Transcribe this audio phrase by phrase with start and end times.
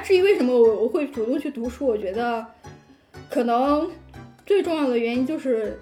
[0.00, 2.44] 至于为什么我我会主动去读书，我觉得
[3.28, 3.88] 可能
[4.44, 5.78] 最重要的原因就是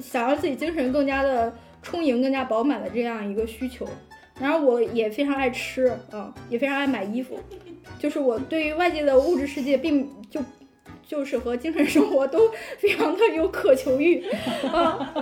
[0.00, 1.52] 想让自己精神更加的
[1.82, 3.86] 充盈、更加饱满的这样一个需求。
[4.40, 7.38] 然后我也非常爱吃，嗯，也非常爱买衣服，
[7.98, 10.40] 就是我对于外界的物质世界并就
[11.06, 14.24] 就是和精神生活都 非常的有渴求欲
[14.72, 15.14] 啊。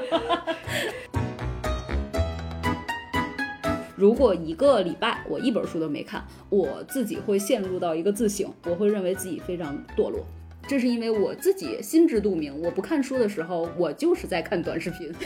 [4.01, 10.25] 如果一个礼拜我一本书都没看，我自己会陷入到一个自省，我会认为自己非常堕落。
[10.67, 15.13] 这是因为我自己心知肚明，我不看书的时候，我就是在看短视频。
[15.13, 15.19] 就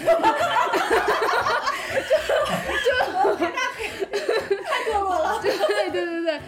[2.83, 3.37] 就
[4.64, 5.41] 太堕落了。
[5.41, 6.41] 对对对对。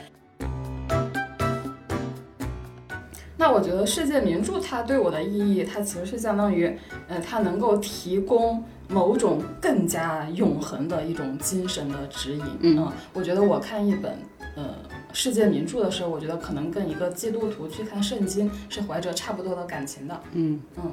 [3.49, 6.67] 那我觉得世界名著它对我的意义，它其实是相当于，
[7.07, 12.45] 呃，它能够提供某种更加永恒的一种精神的指引。
[12.63, 14.19] 嗯，我觉得我看一本
[14.57, 14.75] 呃
[15.13, 20.21] 世界名著的时候，我觉得可能跟一个基督徒去看圣经是怀着差不多的感情的。
[20.33, 20.93] 嗯嗯。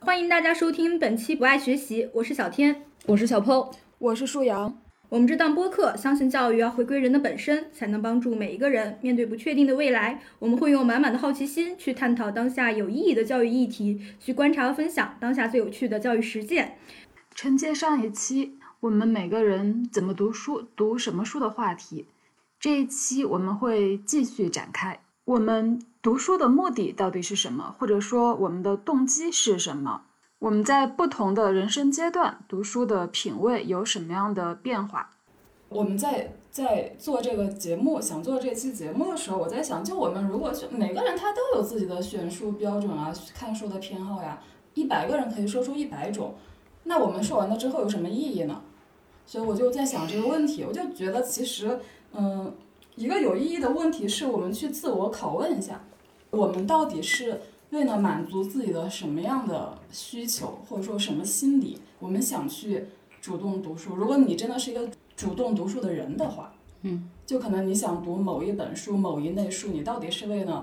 [0.00, 4.76] 欢迎大家收听本期不爱学习，我是小天，我是小 PO，我是舒阳。
[5.08, 10.20] 我们这档播客相信教育要回归人的本身，才能帮助每一个人面对不确定的未来。
[10.40, 16.76] 我们会用满满的好奇心去探讨当下有意义的教育议题，去观察和分享当下最有趣的教育实践。
[17.36, 22.06] 承接上一期我们每个人怎么读书、读什么书的话题，
[22.58, 24.98] 这一期我们会继续展开。
[25.24, 27.76] 我们读书的目的到底是什么？
[27.78, 30.02] 或者说我们的动机是什么？
[30.38, 35.10] 我们在不同的人生阶段读书的品味有什么样的变化？
[35.68, 44.42] 我们在在做这个节目，想做这期节目的时候，我在想，就我们如果就每个人他都有自己的选书标准啊，看书的偏好呀，
[44.74, 46.34] 一百个人可以说出一百种，
[46.84, 48.62] 那我们说完了之后有什么意义呢？
[49.24, 51.80] 所以我就在想这个问题，我就觉得其实，
[52.12, 52.54] 嗯。
[52.94, 55.84] 一个有意义的问题是我们去自我拷问一下，
[56.30, 62.86] 我们到底是为了满足自己的什么样的需求，或者说什么心理，我们想去
[63.20, 63.94] 主动读书。
[63.94, 70.62] 如果你真的是一个主动读书的人的话，嗯，就可能你想读某一本书、某一类书，你到底是为了，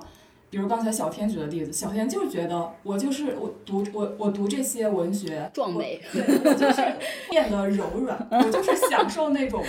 [0.50, 6.82] 比如刚才小天举的例子，小天就觉得我就是我读我我读这些文学壮美，对我就是
[7.30, 9.64] 变得柔软，我就是享受那种。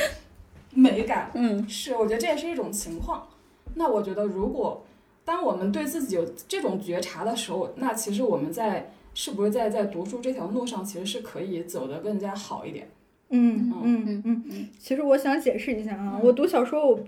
[0.77, 3.28] 美感，嗯，是，我觉得这也是一种情况。
[3.75, 4.84] 那我觉得，如果
[5.25, 12.89] 当我们对自己有这种觉察的时候，那其实我们在是不是在在读书这条路上，其实是可以走得更加好一点。
[13.31, 14.69] 嗯嗯嗯嗯。
[14.79, 17.01] 其实我想解释一下啊，我读小说，我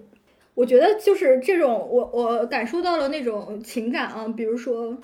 [0.54, 4.96] 我觉得就是这种，我我感受到了那种情感啊，比如说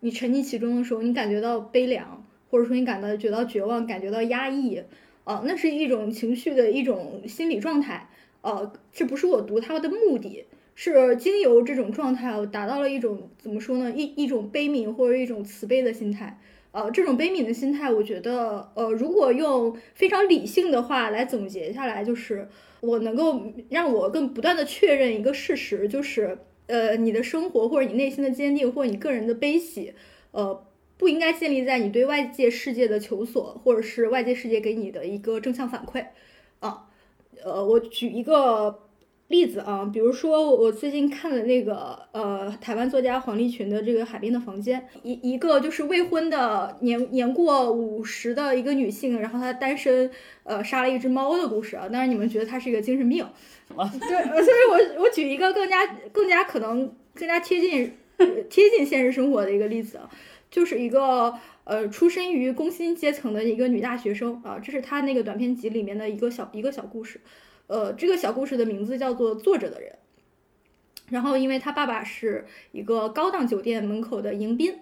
[0.00, 4.82] 你沉溺其中的时候，你感觉到悲凉，或者说你感到觉到绝望，感觉到压抑。
[5.24, 8.08] 哦，那是一种情绪的一种心理状态，
[8.40, 10.46] 呃，这不是我读它的目的，
[10.80, 16.38] 是经由这种状态，我达到了一种怎么说呢，一一种悲悯或者一种慈悲的心态，
[16.70, 26.38] 呃，这种悲悯的心态，我觉得，呃，如果用非常理性的话来总结下来，就是我能够让我更不断的确认一个事实，就是，
[26.68, 29.94] 呃，你的生活或者你内心的坚定或者你个人的悲喜，
[30.30, 30.64] 呃。
[30.96, 36.06] 不应该建立在你对外界世界的求索，或者是外界世界给你的一个正向反馈，
[36.58, 36.88] 啊，
[37.44, 38.87] 呃，我举一个
[39.28, 50.10] 例子啊，比如说我最近看的那个呃台湾作家黄立群的这个《海边的房间》，一一个就是未婚的年年过五十的一个女性，然后她单身，
[50.44, 51.86] 呃，杀了一只猫的故事啊。
[51.88, 53.26] 当然你们觉得她是一个精神病，
[53.68, 57.92] 对，所以我我举一个更加更加可能更加贴近
[58.48, 60.08] 贴近现实生活的一个例子啊。
[60.50, 61.34] 就是一个
[61.64, 67.20] 呃，出身于工薪阶层的一个女大学生啊，这是她那个短篇集里面的一个小一个小故事，
[67.68, 69.92] 呃，这个小故事的名字叫做《坐着的人》。
[71.12, 74.80] 然后，因为他爸爸是一个高档酒店门口的迎宾，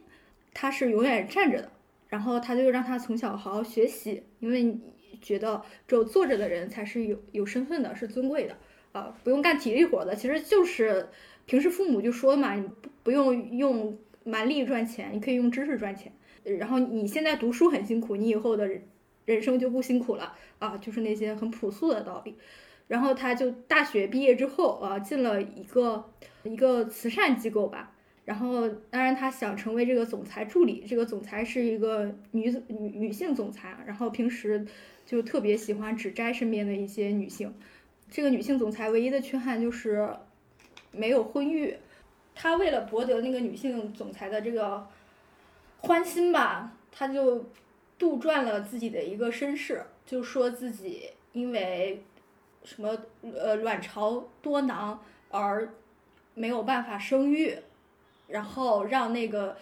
[0.55, 1.71] 他是永远站着的，
[2.09, 4.79] 然后他就让他从小好好学习，因为
[5.21, 8.57] 觉得只有坐着的人才是有有身份的，是尊贵的
[8.93, 11.11] 啊，不用干体力活的，其实就是
[11.45, 13.99] 平时父母就说嘛，你不不用用。
[14.29, 16.13] 蛮力赚钱，你可以用知识赚钱。
[16.59, 18.69] 然后你现在读书很辛苦，你以后的
[19.25, 22.35] 人生就不辛苦了啊，就是那些很朴素的道理。
[22.89, 26.05] 然后他就大学毕业之后啊，进了一个
[26.45, 27.93] 一个慈善机构吧。
[28.25, 34.67] 然后当然他想成为这个总裁助理，这个总裁是一个女女女性总裁，然后平时
[35.05, 37.55] 就特别喜欢指摘身边的一些女性。
[38.11, 40.09] 这个女性总裁唯一的缺憾就是
[40.91, 41.77] 没有婚育。
[42.35, 44.87] 他为了博得那个女性总裁的这个
[45.79, 47.49] 欢心吧，他就
[47.97, 52.03] 杜撰了自己的一个身世，就说自己因为
[52.67, 55.73] 什么呃卵巢多囊而
[56.35, 57.57] 没有办法生育，
[58.27, 59.57] 然后让那个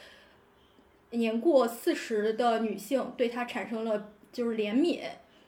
[1.10, 5.02] 年过四十的女性对他产生了就是怜悯，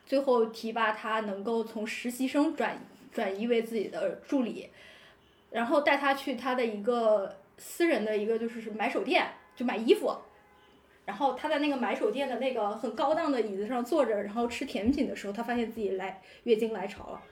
[0.04, 2.78] 最后提拔他能够从实习生转
[3.10, 4.68] 转移为自己的助理，
[5.50, 9.26] 然后带他去他的一个私人的一个就是买手店，
[9.56, 10.14] 就买衣服。
[11.06, 17.22] 然后他在那个买手店的那个很高档的椅子上坐着，然后吃甜品的时候，他发现自己来月经来潮了，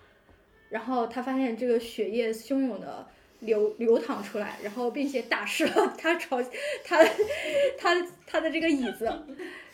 [0.74, 3.06] 然后他发现这个血液汹涌的
[3.38, 6.42] 流流淌出来，然后并且打湿了他朝
[6.84, 6.98] 他
[7.78, 9.08] 他他的这个椅子，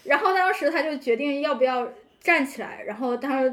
[0.05, 3.51] 然后当时他就决定要不要站起来，然后他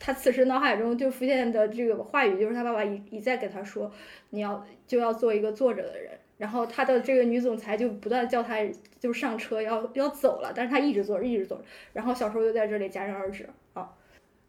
[0.00, 3.92] 他此时脑海中就浮现的这个话语就是他爸爸一一再给他说，
[4.30, 6.12] 你要就要做一个坐着的人。
[6.38, 8.56] 然后他的这个女总裁就不断叫他
[8.98, 11.64] 就上车要要走了，但是他一直坐着一直坐着。
[11.92, 13.90] 然后小说就在这里戛然而止啊。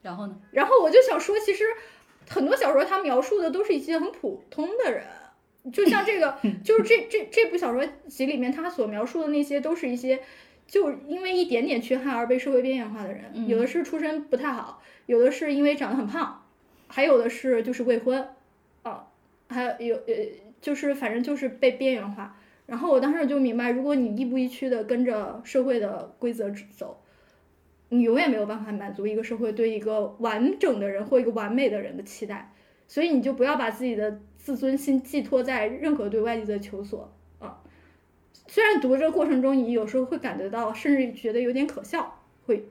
[0.01, 0.35] 然后呢？
[0.51, 1.65] 然后我就想说，其实
[2.29, 5.03] 很多小说它描述的都是一些很普通的人，
[5.71, 10.19] 就像这个， 就是这这这部小说集里面他所描述的那些，都是一些
[10.67, 13.47] 就因为一点点缺憾而被社会边缘化的人。
[13.47, 16.43] 有的是出身不太好，有的是因为长得很胖，
[16.87, 18.27] 还有的是就是未婚
[18.83, 19.07] 啊，
[19.49, 20.13] 还有呃。
[20.59, 22.35] 就是反正就是被边缘化，
[22.65, 26.99] 然后我当时就明白，如果你亦步亦趋的跟着社会的规则走，
[27.89, 32.53] 你永远没有办法满足一个社会对一个完整的人或一个完美的人的期待，
[32.87, 37.63] 所以你就不要把自己的自尊心寄托在任何对外界的求索啊。
[38.47, 42.65] 虽然读这个过程中你有时候会感觉到，甚至觉得有点可笑，会，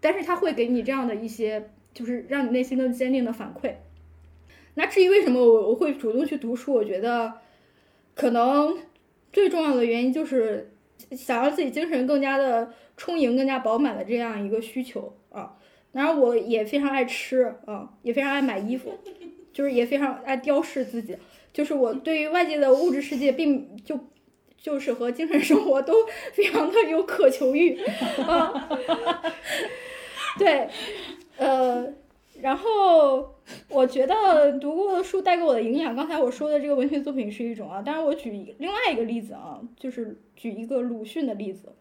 [0.00, 3.74] 但是他会给你这样的一些，就是让你内心更坚定的反馈。
[4.74, 7.34] 那至于为什么我我会主动去读书，我觉得
[8.14, 8.78] 可能
[9.32, 10.70] 最重要的原因就是
[11.10, 15.56] 想让自己精神更加的充盈、更加饱满的这样一个需求啊。
[15.92, 18.98] 然后，我也非常爱吃啊，也非常爱买衣服，
[19.54, 21.16] 就是也非常爱雕饰自己。
[21.50, 23.98] 就是我对于外界的物质世界，并就
[24.58, 25.94] 就是和精神生活都
[26.34, 27.80] 非常的有渴求欲
[28.26, 28.68] 啊。
[30.38, 30.68] 对，
[31.38, 31.94] 呃。
[32.40, 33.34] 然后
[33.68, 41.72] 我觉得读过的书带给我的营养，刚才我说的这个文学作品是一种啊，当然我举另外一个例子啊，就是举一个鲁迅的例子。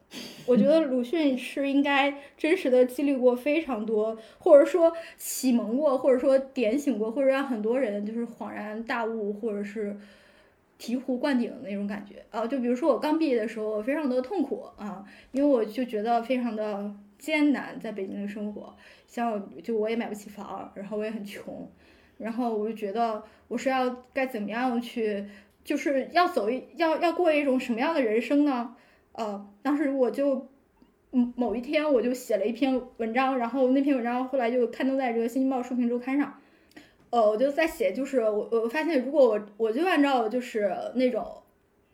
[0.45, 9.97] 我觉得鲁迅是应该真实的经历过非常多，或者说启蒙过，或者说点醒过，或者让很多人就是恍然大悟，或者是
[10.79, 12.47] 醍醐灌顶的那种感觉啊。
[12.47, 16.89] 就比如说我刚毕业的时候，非常的痛苦啊，因为我就觉得非常的
[17.19, 18.73] 艰难，在北京的生活。
[19.07, 21.71] 像就我也买不起房，然后我也很穷，
[22.17, 25.25] 然后我就觉得我是要该怎么样去，
[25.63, 28.75] 就是要走一要要过一种什么样的人生呢？
[29.13, 30.49] 呃，当时我就，
[31.13, 36.39] 嗯，某一天我就写了一篇文章，然后那篇文章后来就刊登在这个《新京报书评周刊》上，
[37.09, 41.25] 呃，我就在写，就是我我发现如果我我就按照就是那种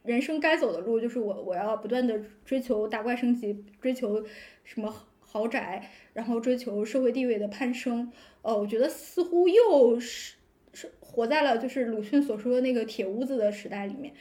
[0.03, 4.25] 人生该走的路，就是我我要不断的追求打怪升级，追求
[4.63, 4.93] 什么。
[5.33, 8.11] 豪宅，然后追求社会地位的攀升，
[8.43, 10.35] 呃，我觉得似乎又是
[10.73, 14.13] 是活在了就是鲁迅所说的那个铁屋子的时代里面，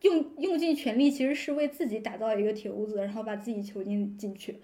[0.00, 4.58] 用用尽全力其实是为自己打造一个铁屋子，然后把自己囚禁进去。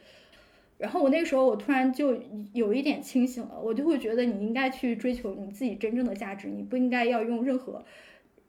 [0.76, 2.20] 然后我那个时候我突然就
[2.52, 7.84] 有一点清醒了，我就会觉得你应该去追求你自己真正的价值，你不应该要用任何，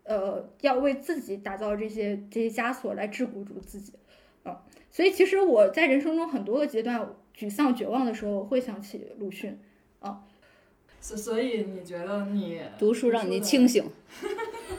[0.03, 3.93] 呃，要为自己打造这些这些枷锁来桎梏住自己，
[4.47, 7.07] 啊，所以其实我在人生中很多个阶段。
[7.39, 9.59] 沮丧、绝望的时候，我会想起鲁迅，
[9.99, 10.21] 啊，
[10.99, 13.87] 所所以你觉得你读书让你清醒？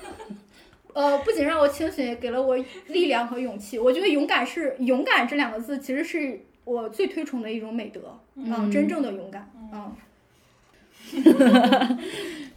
[0.93, 2.57] 呃，不仅让我清醒，也给了我
[2.89, 3.79] 力量和勇气。
[3.79, 9.95] 我觉得勇敢是勇敢这两个字，其实是我最推崇的一种美德，嗯，真正的勇敢，嗯。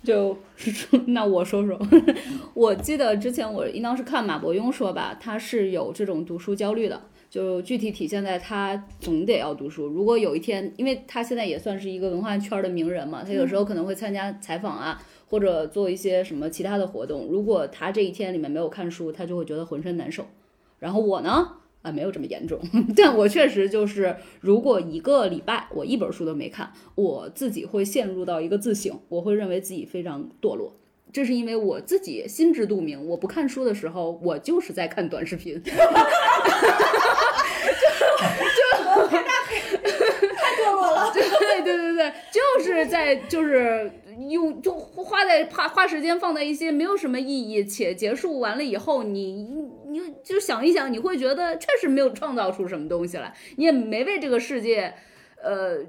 [0.04, 0.38] 就
[1.08, 1.80] 那我说说，
[2.54, 7.02] 我记得之前我应当是看马伯庸说吧，他是有这种读书焦虑的。
[7.30, 9.88] 就具体体现在他总得要读书。
[9.88, 17.28] 如果有一天，因为他现在也算是一个文化圈的名人嘛，他有时候可能会参加采访啊，或者做一些什么其他的活动。
[17.28, 20.26] 如果他这一天里面没有看书，他就会觉得浑身难受。
[20.78, 22.60] 然后我呢，啊，没有这么严重，
[22.96, 30.78] 但我确实就是，如果一个礼拜我一本书都没看，我自己会陷入到一个自省，我会认为自己非常堕落。
[31.14, 35.62] 这是因为我自己心知肚明，我不看书的时候，我就是在看短视频。
[35.64, 35.72] 就
[38.58, 39.08] 就
[40.36, 41.12] 太堕落了。
[41.14, 41.22] 对
[41.64, 43.92] 对对对，就是在就是
[44.30, 49.48] 用就花在花花时间放在一些没有什么意义，且结束完了以后，你
[49.88, 54.94] 你就想一想，你会觉得确实没有创造出什么东西来，你也没为这个世界。
[55.44, 55.80] 呃，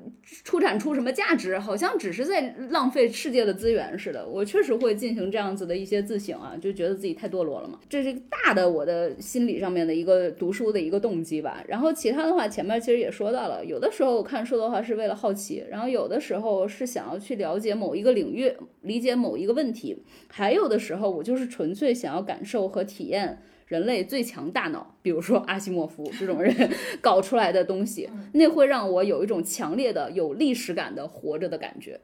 [0.44, 4.26] 出产出什么价值，好像只是在浪费世界的资源似的。
[4.26, 7.78] 我确实会进行这样子的一些自省啊，就觉得自己太堕落了嘛。
[7.88, 11.62] 这是大的我的心理上面的一个读书的一个动机吧。
[11.68, 23.42] 然后其他的话，前面其实也说到了，有的时候我看书的话是为了好奇，然后有的时候是想要去了解某一个领域，理解某一个问题，还有的时候我就是纯粹想要感受和体验。
[23.73, 26.55] 人类最强大脑，比如说阿西莫夫这种人
[27.00, 31.99] 搞出来的东西，那会让我有一种强烈的有历史感的活着的感觉。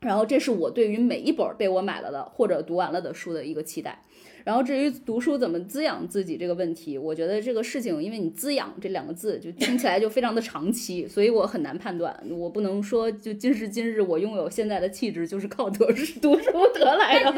[0.00, 4.02] 然后，这是我对于每一本被我买了的或者读完了的书的一个期待。
[4.44, 12.12] 然后至于读书怎么滋养自己这个问题，我觉得这个事情，因为你滋养这两个字就听起来就非常的长期，所以我很难判断。
[12.28, 17.32] 我不能说就今时今日我拥有现在的气质就是靠读书 读书得来的。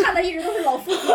[0.00, 0.98] 看的一直都是老夫子，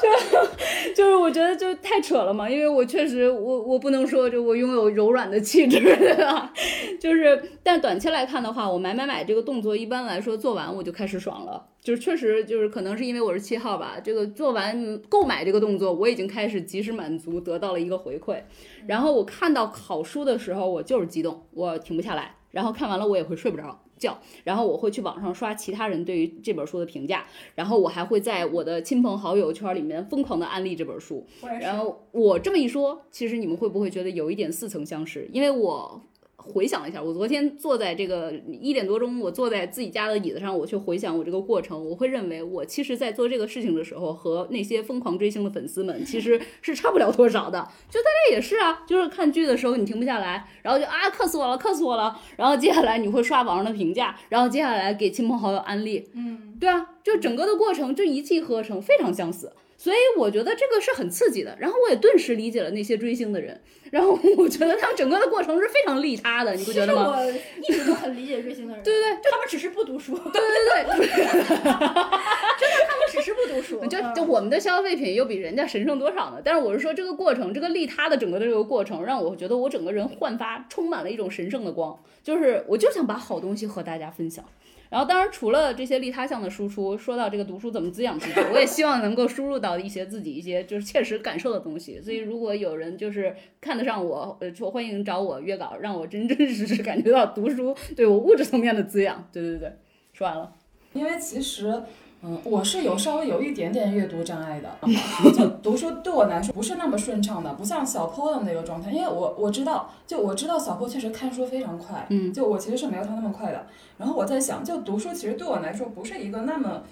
[0.00, 6.52] 就 就是我觉得就太扯了嘛，因为我确实我我不能说就我拥有柔软的气质，对吧？
[7.00, 11.66] 就是但短期来看的话，我买买买这个动作一般来说做完我就开始爽了。
[11.80, 18.42] 就是确实就是可能是因为我是七号吧，这个做完购买这个动作，我已经开始及时满足，得到了一个回馈。
[18.86, 22.34] 然后我看到好书的时候，我就是激动，我停不下来。
[22.50, 31.24] 然后看完了我也会睡不着觉，然后我会去网上刷其他人对于这本书的评价，然后我还会在我的亲朋好友圈里面疯狂的安利这本书。
[31.60, 35.28] 然后我这么一说，其实你们会不会觉得有一点似曾相识？
[35.32, 36.02] 因为我。
[36.42, 47.68] 回想一下，我昨天坐在这个一点多钟，我坐在自己家的椅子上，我去回想我这个过程，我会认为我其实，在做这个事情的时候，和那些疯狂追星的粉丝们其实是差不了多少的。
[47.88, 52.18] 就大家也是啊，就是看剧的时候你停不下来，然后就啊，磕死我了，磕死我了。
[52.36, 56.08] 然后接下来你会刷网上的评价，然后接下来给亲朋好友安利。
[56.14, 59.52] 嗯，对啊，就整个的过程就一气呵成，非常相似。
[59.80, 63.58] 所以我觉得这个是很刺激的，然后我也顿时理解了那些追星的人，
[63.90, 67.16] 然后我觉得他们整个的过程是非常利他的，你不觉得吗？
[67.16, 67.32] 我
[67.66, 76.42] 一直都很理解追星的人， 对对对，他们只是不读书，对对对， 真的他们只是不读书，就就我们的消费品又比人家神圣多少呢？
[76.44, 84.44] 但是我是说这个过程，这个利他的整个的这个过程，让我觉得我整个人焕发，充满了一种神圣的光，就是我就想把好东西和大家分享。
[84.90, 92.00] 然后，当然，除了这些利他项的输出，说到这个读书怎么滋养自己，我也希望能够输入到一些自己一些就是切实感受的东西。
[92.02, 99.28] 所以，如果有人就是看得上我，呃，就欢迎找我约稿，让我真真实实感觉到读书对我物质层面的滋养。
[99.32, 99.72] 对对对，
[100.12, 100.52] 说完了。
[100.92, 101.82] 因为其实。
[102.22, 104.78] 嗯，我是有稍微有一点点阅读障碍的，
[105.32, 108.90] 就读书对我来说不是那么顺畅的，不像小坡的那个状态。
[108.90, 113.66] 因为我我知道，就我知道小坡确实看书非常快，嗯，就我其实是没有他那么快的。
[113.98, 116.82] 然后我在想，就读书其实对我来说不是一个那么。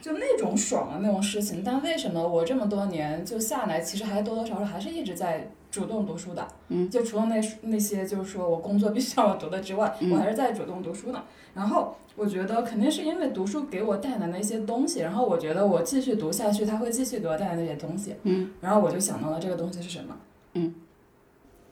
[0.00, 6.46] 就那种爽的那种事情，但为什么我这么多年就下来，其实还多多少少还是一直在主动读书的。
[6.68, 11.22] 嗯，就除了那那些就是说我工作 必须要我读的之外，我还是在主动读书呢。
[11.54, 18.14] 然后我觉得肯定是因为读书给我带来的一些东西，然后我觉得我继续读下去，它会继续给我带来那些东西。
[18.22, 20.16] 嗯，然后我就想到了这个东西是什么。
[20.54, 20.74] 嗯，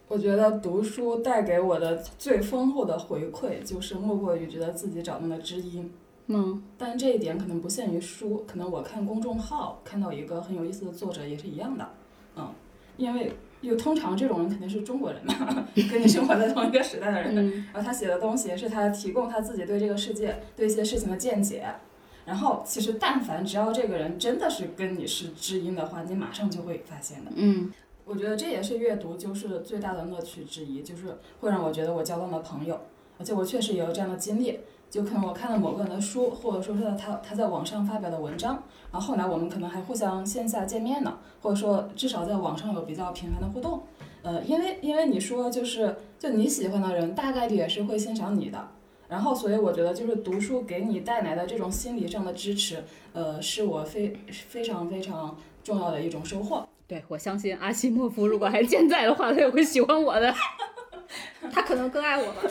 [0.08, 5.92] 我觉得读书带给我的最丰厚的回馈，就是莫过于觉得自己找到了知音。
[6.26, 11.88] 嗯，但这一点可能不限于书，可能我看公众号看到一个很有意思的作者也是一样的，
[12.36, 12.48] 嗯，
[12.98, 21.66] 因为有通常这种人肯定是中国人嘛，跟你生活在同一个时代的人，然后他写的东西是他提供他自己对这个世界对一些事情的见解，
[22.24, 27.72] 然后其实但凡只要这个人真的是跟你是知音的话，你马上就会发现的，嗯，
[28.04, 32.80] 我觉得这也是阅读就是最大的乐趣之一，就是会让我觉得我交到了朋友，
[33.18, 34.60] 而且我确实也有这样的经历。
[34.90, 43.82] 就可能我看了某个人的书，或者说是他他在网上发表的文章，然后后来我们可能还互相线下见面呢，或者说至少在网上有比较频繁的互动。
[44.22, 48.68] 呃，因为因为你说就是就你喜欢的人大概率也是会欣赏你的，
[49.08, 56.66] 然后所以我觉得就是读书给你带来的这种心理上的支持，呃，是我非非常非常重要的一种收获。
[56.86, 60.34] 对，我相信阿西莫夫如果还健在的话，他也会喜欢我的，
[61.52, 62.42] 他可能更爱我吧。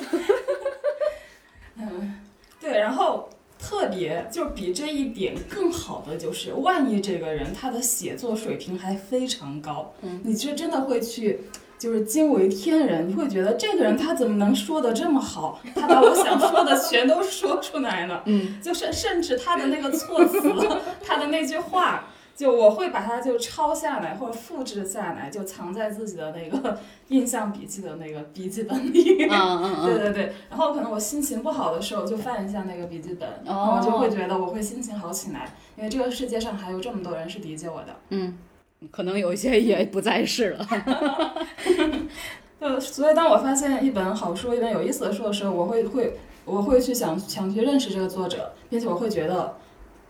[1.75, 2.26] 嗯。
[2.60, 11.42] 对，然后特别就比这一点更好的就是，万一这个人他的写作水平还非常高，嗯，你就真的会去
[11.80, 15.62] 就是惊为天人，你会觉得这个人他怎么能说的这么好？
[15.76, 20.42] 他把我想说的全都说出来了，嗯，就是甚至他的那个措辞，
[21.06, 22.06] 他的那句话。
[22.38, 26.79] 就我会把它就抄下来或者复制下来，就藏在自己的那个
[27.10, 29.25] 印象笔记的那个笔记本里。
[29.25, 37.96] 嗯嗯嗯， 对对对，然后可能我心情不好的时候就翻一下那个笔记本，然后哦我就会觉得我会心情好起来，因为这个世界上还有这么多人是理解我的。
[38.10, 38.38] 嗯，
[38.91, 40.67] 可能有一些也不在世了。
[42.62, 49.56] 就所以当我发现一本好书、一本有意思的书的时候，我会会我会去想想去认识这个作者，并且我会觉得，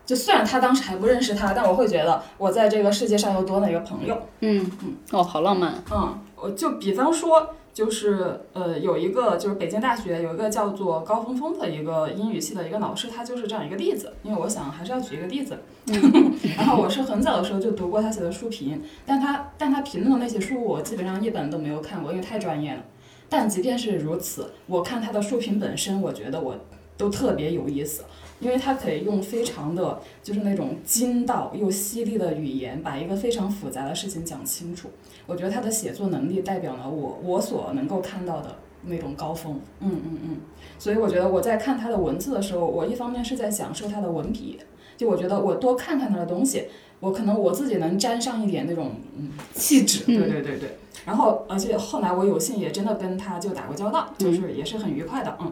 [0.08, 4.18] 就虽然他当时还不认识他，但我会觉得我在这个世界上又多了一个朋友。
[4.40, 5.84] 嗯嗯，哦，好浪漫。
[5.92, 14.14] 嗯，我就比方说，就是呃，有一个就是北京大学有一个叫做高峰峰的一个英语系的一个老师，他就是这样一个例子。
[14.24, 15.58] 因为我想还是要举一个例子。
[16.58, 22.82] 然后我是很早的时候就读过他写的书评，但他但他评论的那些书我基本上一本都没有看过，因为太专业了。
[23.28, 26.56] 但即便是如此，我看他的书评本身，我觉得我
[26.96, 28.06] 都特别有意思。
[28.40, 34.90] 因为他可以用非常的，就是那种精到又犀利的语言，把一个非常复杂的事情讲清楚。
[35.26, 39.60] 我觉得他的写作能力代表了我我所能够看到的那种高峰。
[39.80, 40.38] 嗯嗯嗯。
[40.78, 44.60] 所以我觉得我在看他的文字的时候，我一方面是在享受他的文笔，
[44.96, 46.66] 就我觉得我多看看他的东西，
[47.00, 50.06] 我可能我自己能沾上一点那种嗯气质。
[50.06, 50.78] 对对对对。
[51.06, 55.36] 然后而且后来我有幸也真的跟他就打过交道，就是也是很愉快的。
[55.42, 55.52] 嗯。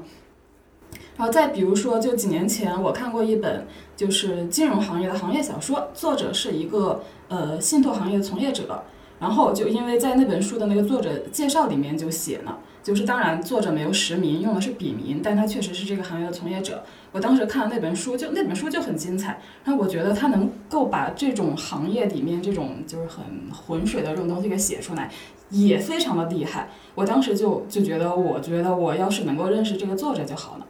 [1.17, 8.83] 然后再比如说，就几年前我看过一本就是金融行业的行业小说，作者是一个呃信托行业的从业者。
[9.17, 16.83] 然后就因为在那本书的那个作者介绍里面就写了，就是当然作者没有实名，用的是笔名，但他确实是这个行业的从业者。
[17.13, 19.39] 我当时看了那本书，就那本书就很精彩。
[19.63, 25.09] 然后我觉得他能够把这种行业里面这种就是很浑水的这种东西给写出来，
[25.49, 26.67] 也非常的厉害。
[26.93, 30.64] 我当时就就觉得，我觉得我要是能够认识这个作者就好了。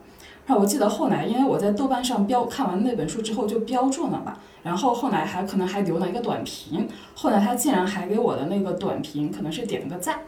[0.46, 10.20] 然后我记得后来，因为我在豆瓣上标看完那本书之后就标注了嘛，然后后来还可能还留了一个短评，后来他竟然还给我的那个短评可能是点了个赞，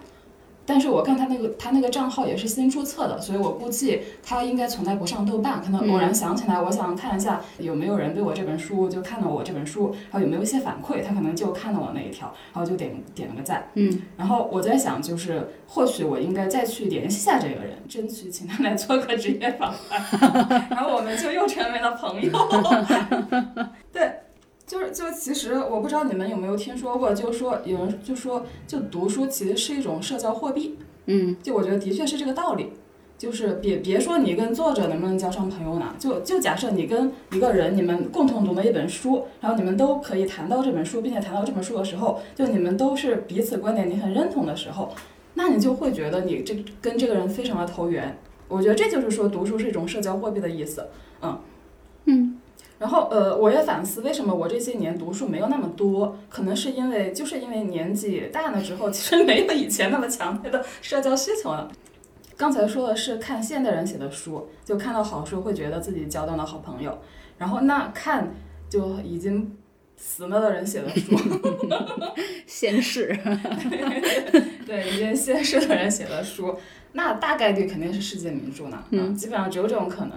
[0.68, 22.32] 但是我看他那个他那个账号也是新注册的，所以我估计他应该从来不上豆瓣，可能偶然想起来，我想看一下有没有人对我这本书就看了我这本书，然后有没有一些反馈，他可能就看了我那一条，然后就点点了个赞，嗯，然后我在想，就是或许我应该再去联系一下这个人，争取请他来做个职业访谈， 然后我们就又成为了朋友。
[23.94, 24.12] 对，
[24.68, 30.78] 就是就其实我不知道你们有没有听说过，就说有人就说，就读书其实是一种社交货币。
[31.06, 32.74] 嗯，就我觉得的确是这个道理。
[33.18, 44.94] 就是别别说你跟作者能不能交上朋友呢，就就假设你跟一个人，你们共同读了一本书，然后你们都可以谈到这本书，并且谈到这本书的时候，就你们都是彼此观点你很认同的时候，
[45.34, 48.16] 那你就会觉得你这跟这个人非常的投缘。
[48.48, 50.88] 我觉得这就是说读书是一种社交货币的意思，
[51.24, 51.40] 嗯嗯。
[52.80, 61.72] 然后呃，我也反思为什么我这些年读书没有那么多，可能是因为就是因为年纪大了之后，其实没有以前那么强烈的社交需求了。
[62.36, 67.00] 刚才说的是看现代人写的书，就看到好书会觉得自己交到了好朋友，
[67.40, 68.32] 然后那看
[68.70, 69.58] 就已经
[69.96, 71.18] 死了的人写的书，
[72.46, 73.08] 先是，
[74.68, 76.56] 对，已经先世的人写的书，
[76.92, 80.12] 那大概率肯定是世界名著呢，嗯基本上只有这种可能。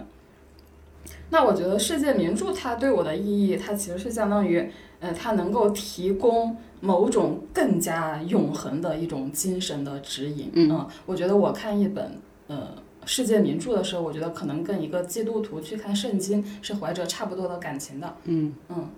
[1.31, 10.51] 那我觉得世界名著它对我的意义，它其实是相当于，呃，它能够提供某种更加永恒的一种精神的指引。
[10.55, 12.75] 嗯我觉得我看一本呃
[13.07, 18.17] 世界名著的时候，我觉得可能跟一个基督徒去看圣经是怀着差不多的感情的。
[18.25, 18.89] 嗯嗯，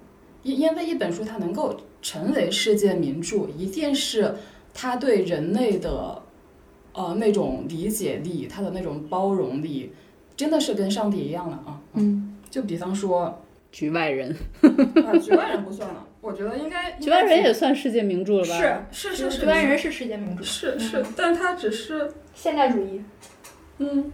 [0.42, 4.34] 因因为一本书它能够成为世界名著，一定是
[4.72, 6.22] 它对人类的
[6.94, 9.92] 呃那种理解力，它的那种包容力，
[10.34, 11.78] 真的是跟上帝一样的啊。
[11.94, 14.34] 嗯，就比方说，局外人，
[15.06, 18.86] 啊，局外人不算了， 我觉得应该局外人也算世界名著了吧？
[18.90, 23.02] 是是是局外人是世界名著，是是，但它只是现代主义。
[23.78, 24.10] 嗯。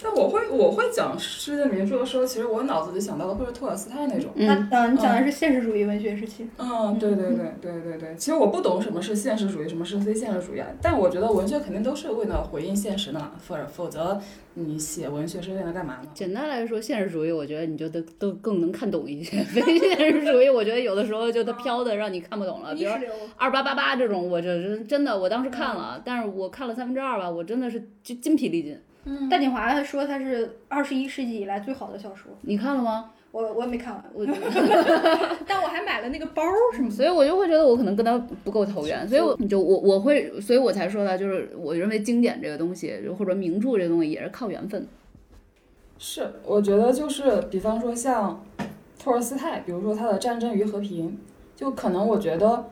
[0.00, 4.30] 但我会我会讲世界名著的时候，其实我脑子里想到的会是托尔斯泰那种。
[4.34, 6.48] 那嗯嗯，你讲的是现实主义文学时期。
[6.56, 8.14] 嗯，对对对对对对。
[8.16, 10.68] 其实我不懂什么是现实主义，什么是非现实主义啊。
[10.80, 14.20] 但我觉得文学肯定都是为了回应现实的嘛，否否则
[14.54, 16.08] 你写文学是为了干嘛呢？
[16.14, 22.90] 简单来说，现实主义我觉得你就都都更能看懂一些， 非现实主义我觉得有的时候就它飘的让你看不懂了，比如。
[23.36, 28.78] 二八八八这种，我这真真的我当时看了，但是我看了三分之二吧，我真的是就筋疲力尽。
[29.30, 33.10] 戴锦华说他是二十一世纪以来最好的小说，你看了吗？
[33.30, 34.24] 我我也没看完，我
[35.46, 36.94] 但我还买了那个包儿什么的。
[36.94, 44.86] 所以我就会觉得我可能跟他不够投缘，所以我就我我会，所以我才说的，就是我认为经典这个东西，或者名著这个东西也是靠缘分。
[45.98, 48.42] 是，我觉得就是比方说像
[48.98, 51.10] 托尔斯泰，比如说他的《战争与和平》，
[51.54, 52.70] 就可能我觉得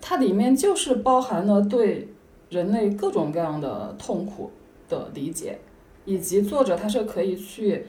[0.00, 2.08] 它里面就是包含了对
[2.48, 4.50] 人类各种各样的痛苦
[4.88, 5.58] 的理解，
[6.04, 7.86] 以及作者他是可以去，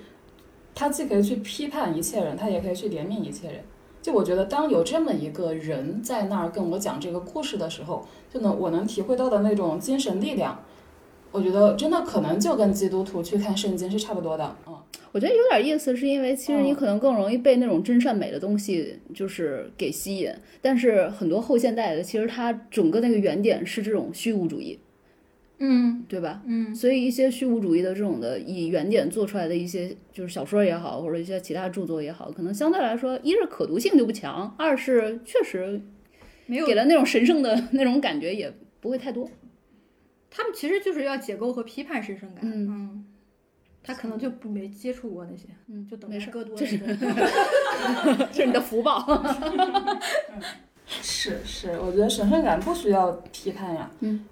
[0.73, 3.63] 他既可以去批判一切人，他也可以去怜悯一切人。
[4.01, 10.63] 就我觉得，当有这么一个人在那儿跟我讲这个故事的时候，就能我能体会到的那种精神力量，
[11.31, 14.55] 我觉得真的可能就跟基督徒去看圣经是差不多的。
[14.67, 14.77] 嗯，
[15.11, 20.31] 我觉得有点意思，是因为其实你可能更容易被那种真善美的东西就是给吸引，
[20.61, 24.77] 但是很多后现代的其实它整个那个原点是这种虚无主义，
[25.59, 26.41] 嗯对吧？
[26.45, 35.81] 嗯所以一些虚无主义的这种的以原点做出来的一些就是小说也好，或者一些其他著作也好，可能相对来说，一是可读性就不强，二是确实
[36.45, 39.29] 没有给了那种神圣的 那种感觉也不会太多。
[40.29, 42.39] 他们其实就是要解构和批判神圣感。
[42.43, 43.05] 嗯嗯，
[43.81, 46.85] 他可能就不没接触过那些，嗯就等没事多这是这
[48.33, 49.05] 是你的福报。
[50.87, 53.89] 是是，我觉得神圣感不需要批判呀。
[54.01, 54.25] 嗯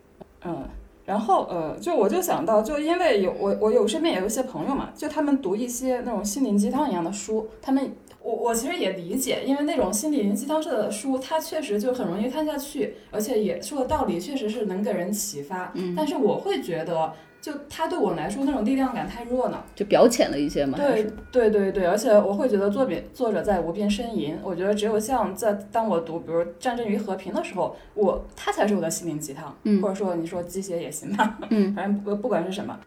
[0.45, 0.67] 嗯，
[1.05, 15.71] 然后呃，就我就想到，就因为有我我有身边也有一些朋友嘛，就他们读一些那种心灵鸡汤一样的书，他们我我其实也理解，因为那种心灵鸡汤式的书，它确实就很容易看下去，而且也说的道理确实是能给人启发。
[15.75, 17.11] 嗯但是我会觉得，
[17.43, 19.65] 就他对我来说那种力量感太弱了。
[19.75, 24.39] 就表浅了一些嘛，对对对对，而且我会觉得作品作者在无边呻吟。
[24.41, 32.79] 我觉得只有像在当我读，比如《战争与和平》的时候，我他才是我的心灵鸡汤，嗯或者说你说鸡血也行吧，嗯 反正不不管是什么，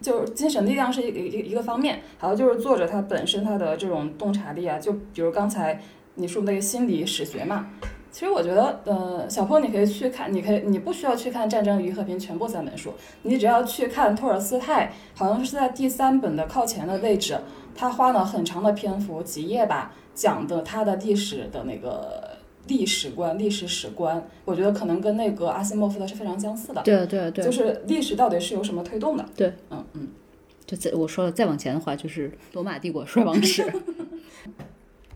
[0.00, 5.80] 就是精神力量是一一个一个方面，还有就是作者他本身他的这种洞察力啊，就比如刚才
[6.16, 7.68] 你说那个心理史学嘛。
[8.14, 17.36] 其实我觉得，呃，小坡你可以去看，你可以，你不需要去看《战争与和平》全部三本书，你只要去看托尔斯泰，好像是在第三本的靠前的位置，
[17.74, 26.80] 他花了很长的篇幅，几页吧，讲的他的历史的那个历史观、历史史观，我觉得可能跟那个阿西莫夫的是非常相似的。
[26.82, 29.26] 对啊对啊对啊，就是历史到底是由什么推动的？
[29.34, 30.08] 对，嗯嗯，
[30.64, 33.64] 就再我说了再往前的话，就是罗马帝国衰亡史。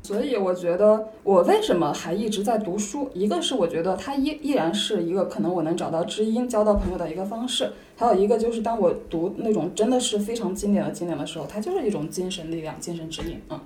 [0.08, 13.38] 所以我觉得我为什么还一直在读书，一个是我觉得它依依然是一个可能我能找到知音、交到朋友的一个方式，还有一个就是当我读那种真的是非常经典的经典的时候，它就是一种精神力量、精神指引。
[13.50, 13.60] 嗯，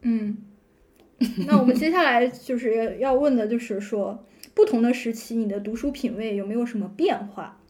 [0.00, 0.38] 嗯，
[1.46, 4.24] 那我们接下来就是要问的，就是说，
[4.54, 7.60] 不同的时期，你的读书品味有没有什么变化？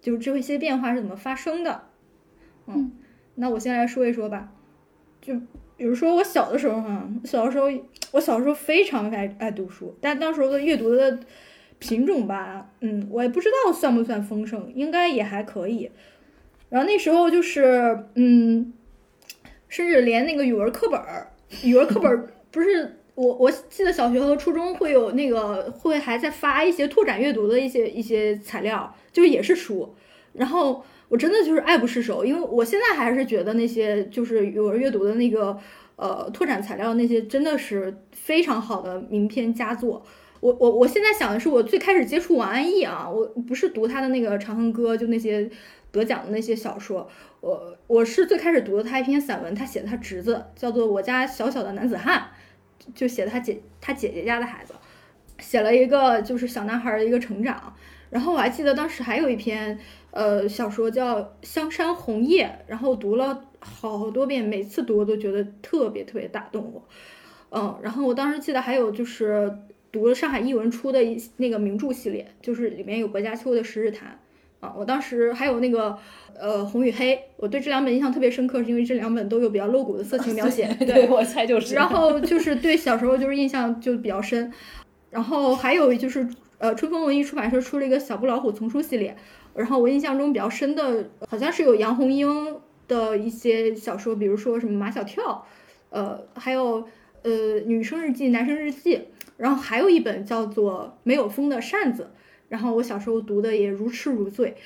[0.00, 1.82] 就是这些变化是怎么发生的？
[2.68, 2.92] 嗯，
[3.34, 4.52] 那我先来说一说吧。
[5.20, 5.34] 就
[5.78, 7.68] 比如说我小的时候哈、小的时候，
[8.10, 11.20] 我小时候非常爱爱读书，但当时候的阅读的
[11.78, 15.88] 品种吧，嗯，我也不知道算不算丰盛，应该也还可以。
[16.68, 18.72] 然后那时候就是，嗯，
[19.68, 21.30] 甚至连那个语文课本儿，
[21.62, 29.94] 语文课本儿 不是我我记得小学和初中会有那个会还在发一些拓展阅读的一些一些材料，就也是书，
[30.32, 35.58] 然后我真的就是爱不释手，因为我现在还是觉得那些就是语文阅读的那个
[35.96, 40.04] 呃拓展材料那些真的是非常好的名篇佳作。
[40.40, 45.50] 我我我现在想的是，我最开始接触王安忆啊，我不是读他的那个《长恨歌》，就那些
[45.90, 52.28] 得奖的那些小说，我我是最开始读的他一篇散文，他写的他侄子叫做《我家小小的男子汉》，
[52.94, 54.74] 就写的他姐他姐姐家的孩子，
[55.40, 57.74] 写了一个就是小男孩的一个成长。
[58.10, 59.76] 然后我还记得当时还有一篇
[60.18, 66.82] 呃小说叫《香山红叶》，然后读了好多遍，每次读我都觉得特别特别打动我。
[67.50, 69.48] 嗯，然后我当时记得还有就是
[69.92, 74.18] 读了上海译文出的一那个名著系列，就是里面有薄伽丘的《十日谈》
[74.66, 75.96] 啊，我当时还有那个
[76.36, 80.66] 呃《红与黑》，我对这两本印象特别深刻，是因为这两本都有比较露骨的色情描写。
[80.84, 81.76] 对， 我猜就是。
[81.76, 84.52] 然后就是对小时候就是印象就比较深，
[85.10, 86.28] 然后还有就是
[86.58, 89.16] 呃春风文艺出版社出了一个小布老虎丛书系列，
[89.58, 95.44] 然后我印象中比较深的好像是有杨红樱的一些小说，比如说什么马小跳，
[95.90, 96.86] 呃还有
[97.22, 102.10] 呃女生日记、男生日记，然后还有一本叫做没有风的扇子，
[102.48, 104.56] 然后我小时候读的也如痴如醉。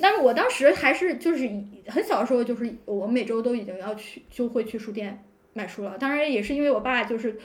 [0.00, 1.48] 但是我当时还是就是
[1.86, 5.98] 很小的时候，就是我每周都已经要去就会去书店买书了。
[5.98, 7.38] 当然也是因为我爸就是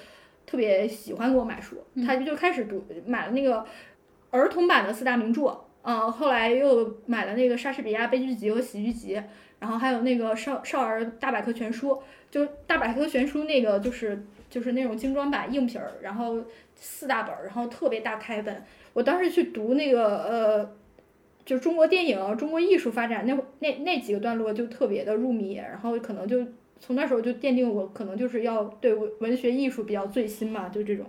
[0.46, 3.66] 特别喜欢给我买书，他就开始读买了那个
[4.30, 9.22] 儿童版的四大名著，嗯，后来又买了那个莎士比亚悲剧集和喜剧集，
[9.60, 16.44] 然后还有那个少少儿大百科全书，就大百科全书那个就是就是那种精装版硬皮儿，然后
[16.76, 18.64] 四大本儿，然后特别大开本。
[18.94, 20.72] 我当时去读那个呃。
[21.46, 26.42] 就中国电影、中国艺术发展那那那几个段落就特别的入迷，然后可能就
[26.80, 31.06] 从那时候就奠定我可能就是要对文文学艺术比较醉心嘛，就这种。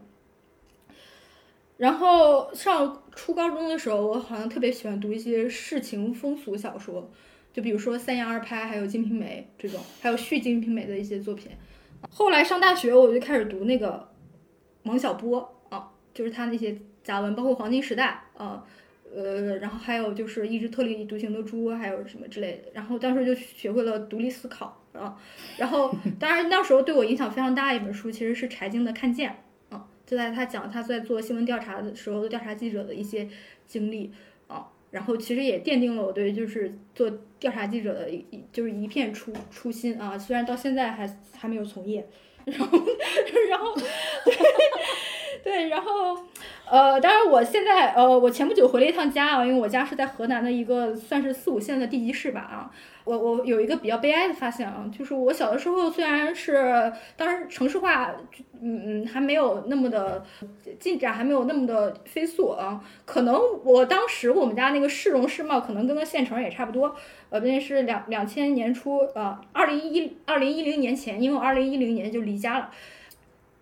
[1.76, 7.10] 然后上初高中的时候，我好像特别喜欢读一些世情风俗小说，
[7.52, 11.50] 就比如说三言二拍，还有《金瓶梅》这种，还有续《金瓶梅》的一些作品。
[12.10, 14.08] 后来上大学，我就开始读那个
[14.84, 18.64] 王小波啊，就是他那些杂文，包括《黄金时代》啊，
[19.12, 22.70] 呃，然后还有就是《一只特立独行的猪》，还有什么之类的。
[22.72, 25.16] 然后当时就学会了独立思考啊。
[25.56, 29.30] 然后当然那时候对我影响非常大的一本书，其实是柴静的《看见》，
[30.06, 33.28] 就在他讲他在做新闻调查的时候的调查记者的一些
[33.66, 34.12] 经历
[34.46, 34.68] 啊。
[34.90, 42.06] 然后其实也奠定了我对就是做调查记者的一就是一片初初心啊，虽然到现在还还没有从业，
[42.46, 42.78] 然后
[43.50, 44.34] 然后对
[45.42, 46.16] 对，然后
[46.70, 52.70] 呃，当然我现在呃，我前不久回了一趟家啊，因为我家是在河南的一个算是四五线的地级市吧啊。
[53.04, 58.14] 我我有一个比较悲哀的发现啊，就是我小的时候虽然是当然城市化，
[58.62, 60.24] 嗯嗯还没有那么的
[60.80, 66.96] 进展，还没有那么的飞速啊，可能我当时我们家那个市容市貌可能跟个县城也差不多，
[67.28, 72.70] 呃那是两两千年初呃二零一二零一零年前，因为我二零一零年就离家了。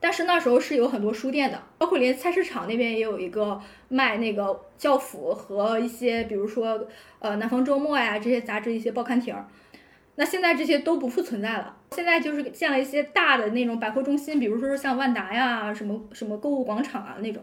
[0.02, 6.88] 但是那时候是有很多书店的，包括连菜市场那边也有一个卖那个教辅和一些，比如说
[7.20, 9.46] 呃南方周末呀这些杂志一些报刊亭儿。
[10.16, 17.42] 那现在这些都不复存在了，现在就是建了一些大的那种百货中心，比如说像万达呀、什么什么购物广场啊那种。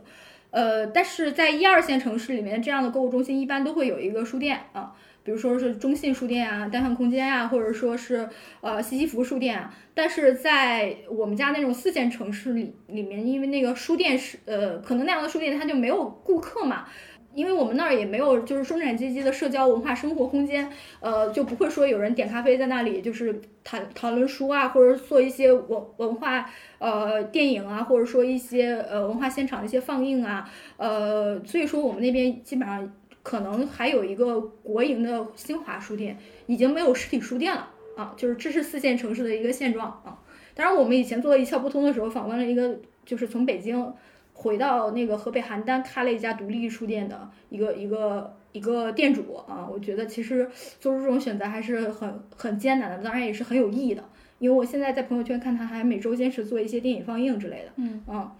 [0.51, 4.93] 呃，但是在一二线城市里面，这样的购物中心一般都会有一个书店啊。
[5.29, 8.27] 比如说是中信书店啊、单向空间啊，或者说是
[8.61, 16.87] 呃西西弗书店啊，但是在我们家那种四线城市里里面，因为那个书店是呃，可能那样的书店它就没有顾客嘛，
[17.35, 20.67] 因为我们那儿也没有就是中产阶级的社交文化生活空间，
[20.99, 32.91] 呃，就不会说有人点咖啡在那里就是谈讨论书啊，或者做一些文文化呃电影啊，或者说一些呃文化现场的一些放映啊，呃，所以说我们那边基本上。
[33.29, 40.17] 可能还有一个国营的新华书店，已经没有实体书店了啊，就是这是四线城市的一个现状啊。
[40.55, 43.93] 当然，我们以前做一窍不通的时候，访问了一个就是从北京
[44.33, 49.69] 回到那个河北邯郸开了一家独立书店的一个一个一个店主啊。
[49.71, 54.03] 我觉得其实做出这种选择还是很很艰难的，当然也是很有意义的。
[54.39, 58.35] 因为我现在在朋友圈看他还每周坚持做一些电影放映之类的，嗯啊。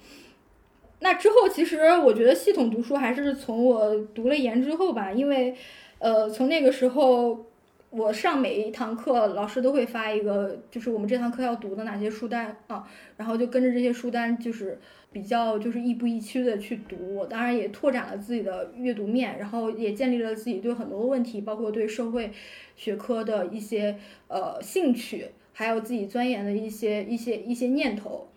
[1.02, 5.56] 那之后，其实我觉得系统读书还是从我读了研之后吧，因为，
[6.00, 7.46] 呃，从那个时候，
[7.90, 12.86] 我上每一堂课，老师都会发一个，就是我们这堂课要读的哪些书单啊，
[13.16, 14.78] 然后就跟着这些书单，就是
[15.12, 17.26] 比较就是亦步亦趋的去读。
[17.28, 22.32] 当然也拓展了自己的阅读面，然后也建立了自己对很多问题，包括对社会
[22.76, 23.96] 学科的一些
[24.28, 28.28] 呃兴趣，还有自己钻研的一些一些一些念头。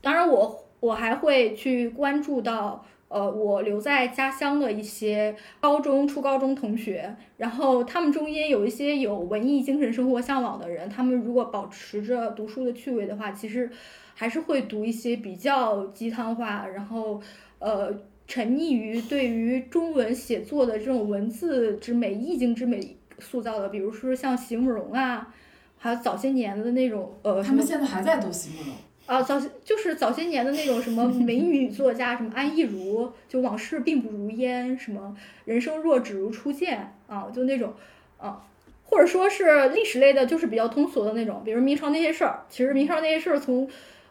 [0.00, 0.28] 当然。
[0.28, 13.70] 我我还会去关注到，呃，我留在家乡的一些高中、初高中同学，然后他们中间有一些有文艺精神生活向往的人，他们如果保持着读书的趣味的话，其实
[14.14, 17.18] 还是会读一些比较鸡汤化，然后
[17.60, 17.90] 呃，
[18.26, 25.32] 沉溺于对于中文写作的这种文字之美、意境之美塑造的，比如说像席慕容啊，
[25.78, 28.74] 还有早些年的那种呃，他们现在还在读席慕容。
[29.06, 35.14] 啊，早就是早些年的那种什么 美女作家，什么安意如，就往事并不如烟，什么
[35.44, 37.74] 人生若只如初见啊，就那种
[38.18, 38.42] 啊，
[38.84, 42.44] 或者说是历史类的，就是比较通俗的那种，比如明朝那些事儿。
[42.48, 43.68] 其实明朝那些事儿，从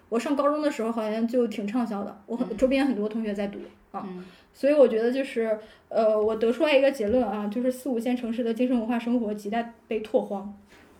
[0.09, 3.59] 我上高中的时候好像就挺畅销的，我很周边很多同学在读
[3.91, 4.07] 啊，
[4.53, 5.57] 所以我觉得就是
[5.89, 10.55] 呃，我得出来一个结论啊，就是四五线城市的精神文化生活亟待被拓荒。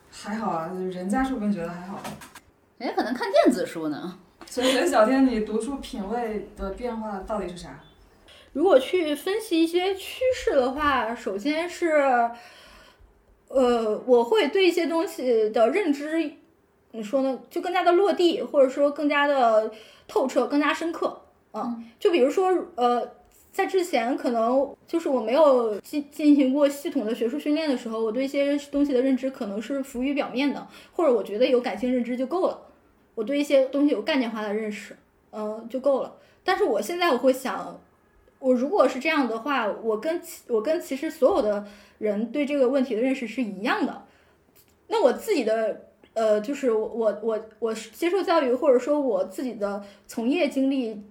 [0.09, 2.01] 还好啊，人家说不定觉得还好。
[2.83, 7.79] 人家可能看电子书呢，所以小天，你读书品味的变化到底是啥？
[8.51, 12.29] 如果去分析一些趋势的话，首先是，
[13.47, 16.29] 呃，我会对一些东西的认知，
[16.91, 17.39] 你说呢？
[17.49, 19.71] 就更加的落地，或者说更加的
[20.05, 21.21] 透彻、更加深刻。
[21.53, 23.11] 嗯，就比如说，呃，
[23.53, 32.59] 在之前可能就是我没有进进行过系统的学术训练的时候，我对一些东西的认知可能是浮于表面的，或者我觉得有感性认知就够了。
[33.15, 34.95] 我对一些东西有概念化的认识，
[35.31, 36.15] 嗯，就够了。
[36.43, 37.79] 但是我现在我会想，
[38.39, 41.65] 我如果是这样的话，我跟我跟其实所有的
[41.99, 44.03] 人对这个问题的认识是一样的。
[44.87, 51.01] 那我自己的呃，就是我我我接受教育或者说我自己的从业经历，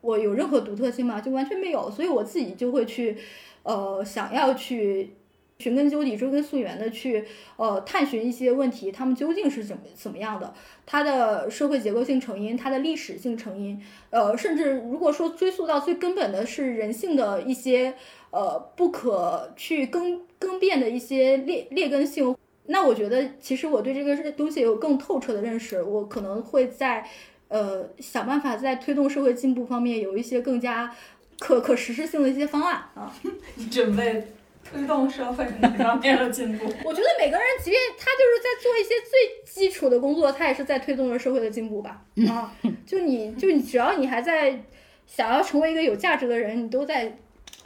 [0.00, 1.20] 我有任何独特性吗？
[1.20, 1.90] 就完全没有。
[1.90, 3.18] 所以我自己就会去
[3.64, 5.10] 呃，想要去
[5.60, 7.24] 寻根究底、追根溯源的去
[7.56, 10.54] 呃探寻一些问题，他们究竟是怎么怎么样的，
[10.86, 17.94] 它的社会结构性成因、它的历史性成因，呃，甚至如果说追溯到最根本的是人性的一些
[18.30, 27.04] 呃不可去更更变的一些劣劣根性，那我觉得其实我对这个东西有更透彻的认识，我可能会在
[27.48, 30.94] 呃想办法在推动社会进步方面有一些更加
[31.40, 33.12] 可可实施性的一些方案啊。
[33.56, 34.24] 你准备
[34.70, 36.66] 推动社会哪方面的进步？
[36.84, 42.04] 我觉得每个人，即便他就是在做一些最基础的工作，他也是在推动着社会的进步吧？
[42.28, 42.54] 啊，
[42.86, 44.62] 就你就你，只要你还在
[45.06, 47.16] 想要成为一个有价值的人，你都在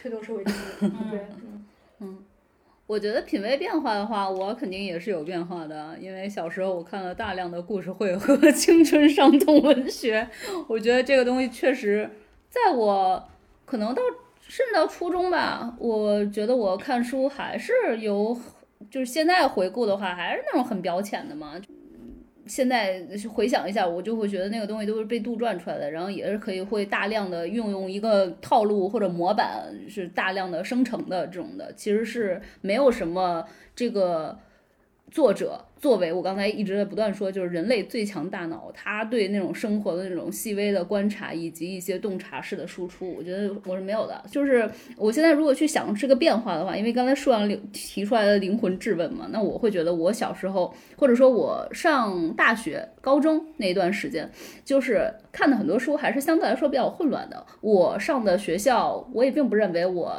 [0.01, 0.55] 推动社会进
[0.89, 0.97] 步。
[1.11, 1.21] 对，
[2.01, 2.19] 嗯
[2.87, 10.29] 我觉得品味变化的话，我肯定也是有变化的，因为小时候我看了大量的故事会和青春伤痛文学，
[10.69, 12.11] 我觉得这个东西确实，
[12.51, 13.29] 在我
[13.65, 14.03] 可能到
[14.53, 18.39] 甚至到初中吧，我觉得我看书还是有，
[18.91, 21.55] 就是现在回顾的话，还是那种很表浅的嘛。
[22.45, 33.43] 现在回想一下，我就会觉得那个东西都是被杜撰出来的，然后也是可以会大量的运用一个套路或者模板，是大量的生成的这种的，其实是没有什么
[33.75, 34.39] 这个
[35.11, 44.23] 作者作为我刚才一直在不断说，就是人类最强大脑，他对那种生活的那种细微的观察以及一些洞察式的输出，我觉得我是没有的。
[44.31, 54.31] 就是我现在如果去想这个变化的话，因为刚才树阳提出来的灵魂质问嘛，那我会觉得我小时候或者说我上大学、高中那一段时间，
[54.65, 57.45] 就是看的很多书还是相对来说比较混乱的。
[57.61, 60.15] 我上的学校，我也并不认为我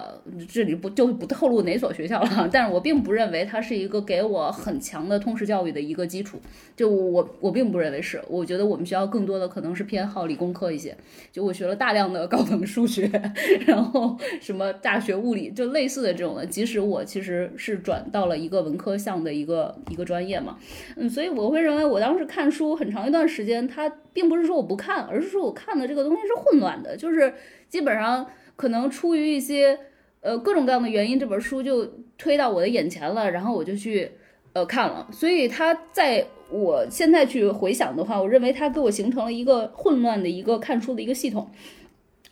[0.51, 6.39] 这里不就不透露哪所学校了，但是我并不认为它是一个给我很强的通识教教育的一个基础。
[6.75, 10.95] 就我我并不认为是，我觉得我们学校更多的可能是偏好理工科一些。
[11.31, 13.09] 就我学了大量的高等数学，
[13.67, 16.43] 然后什么大学物理，就类似的这种的。
[16.45, 20.57] 即使我其实是转到了一个文科项的一个一个专业嘛，
[20.95, 27.33] 嗯，所以我会认为我当时看书很长一段时间，它并不是说我不看，而是说我看的这个东西是混乱的，就是
[27.69, 29.77] 基本上可能出于一些
[30.21, 31.85] 呃各种各样的原因，这本书就
[32.17, 34.11] 推到我的眼前了，然后我就去
[34.53, 41.51] 呃看了，所以他在我现在去回想的话，我认为他给我形成了一个混乱的一个看书的一个系统。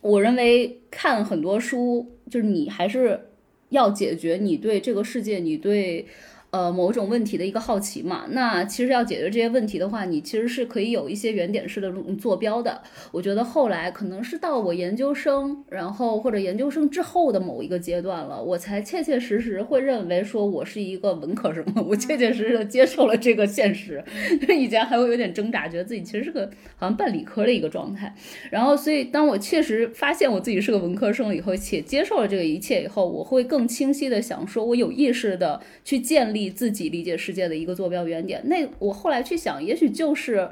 [0.00, 3.28] 我认为看很多书，就是你还是
[3.68, 6.06] 要解决你对这个世界，你对。
[6.52, 12.82] 呃，某种问题的一个好奇嘛，那其实要解决这些问题的话，你其实是可以有一些原点式的这种坐标的。
[13.10, 24.04] 我觉得后来可能是到我研究生，然后或者研究生之后的某一个阶段了，我才切切实实会认为说我是一个文科生，我切切实实的接受了这个现实。
[24.54, 26.44] 以前还会有点挣扎，觉得自己其实是个
[26.76, 28.14] 好像半理科的一个状态。
[28.50, 36.41] 然后，所以当我确实发现我自己是个文科生以后，且接受了这个一切以后，我会更清晰的想说，我有意识的去建立。
[36.42, 40.48] 你自己理解世界的一个坐标原点，那我后来去想，也许就是，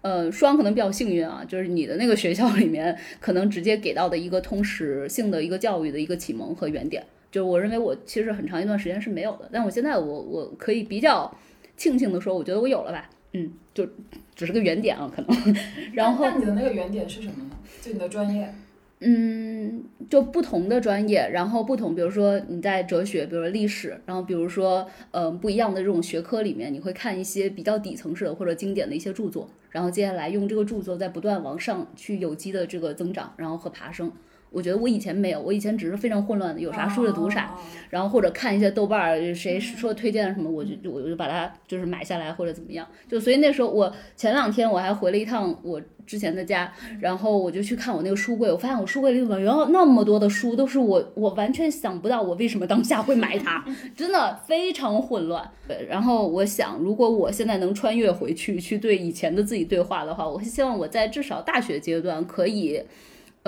[0.00, 11.32] 呃，双可能比较幸运啊，就是你的那个学校里面可能直接给到的一个通识性的一个教育的一个启蒙和原点，就我认为我其实很长一段时间是没有的，但我现在我我可以比较
[11.76, 13.86] 庆幸的说，我觉得我有了吧，嗯，就
[14.34, 15.56] 只是个原点啊，可能。
[15.94, 17.50] 然后，你的那个原点是什么呢？
[17.80, 18.52] 就你的专业。
[19.00, 34.10] 嗯，就不同的专业，然后不同，比如说你在哲学，比如说历史，然后比如说，嗯，不一样的这种学科里面，你会看一些比较底层式的或者经典的一些著作，然后接下来用这个著作在不断往上去有机的这个增长，然后和爬升。
[34.50, 37.54] 我觉得我以前没有，我以前只是非常混乱的，有啥书就读啥，
[37.90, 42.86] 然后或者看一些豆瓣儿谁说推荐什么，我就我就把它就是买下来或者怎么样。
[43.08, 53.62] 就所以那时候我前两天我还回了一趟我之前的家，然后我就去看我那个书柜，我发现我书柜里怎么有那么多的书，都是我我完全想不到我为什么当下会买它，
[53.94, 55.50] 真的非常混乱。
[55.66, 62.82] 对，然后我想，如果我现在能穿越回去去对以前的自己对话的话，我希望我在至少大学阶段可以。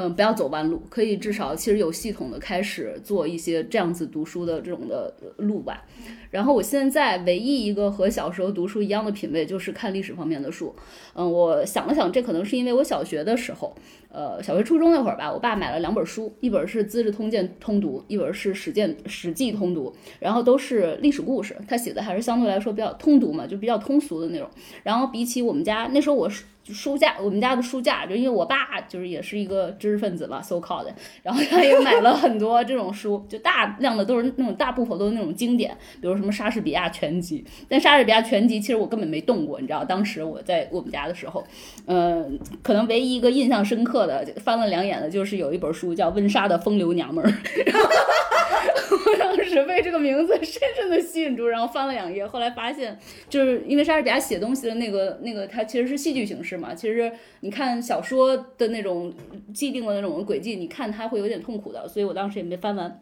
[0.01, 5.85] 嗯，不要走弯路，可以至少其实有系统的开始做一些这样子读书的这种的路吧。
[6.31, 10.75] 然后我现在唯一一个和小时候读书一样的品味，就是看历史方面的书。
[11.15, 13.77] 嗯，我想了想，这可能是因为我小学的时候，
[14.11, 24.49] 呃，小学初中那会儿吧，我爸买了两本书，一本是《资治通鉴通读》，一本是《史鉴史记通读》，然后都是历史故事，他写的还是相对来说比较通读嘛，就比较通俗的那种。
[24.85, 26.45] 然后比起我们家那时候我是。
[26.73, 30.87] 书架，我们家的书架，就因为我爸就是也是一个知识分子嘛，so called，
[31.23, 37.45] 然后他也买了很多这种书，就大量的都是那种大部分都是那种经典，比如什么莎士比亚全集。
[37.69, 41.45] 但莎士比亚全集其实我根本没动过，你知道，当时我在我们家的时候，
[41.87, 47.33] 嗯，可能唯一一个印象深刻的翻了两眼的，就是有一本书叫温莎的风流娘们儿。
[48.91, 52.99] 我当 是被这个名字深深的吸引住，然后翻了两页，后来发现，
[53.29, 56.75] 就是因为莎士比亚写东西的那个那个，它其实是戏剧形式嘛。
[56.75, 59.13] 其实你看小说的那种
[59.53, 63.01] 既定的那种轨迹，你看它会有点痛苦的，所以我当时也没翻完。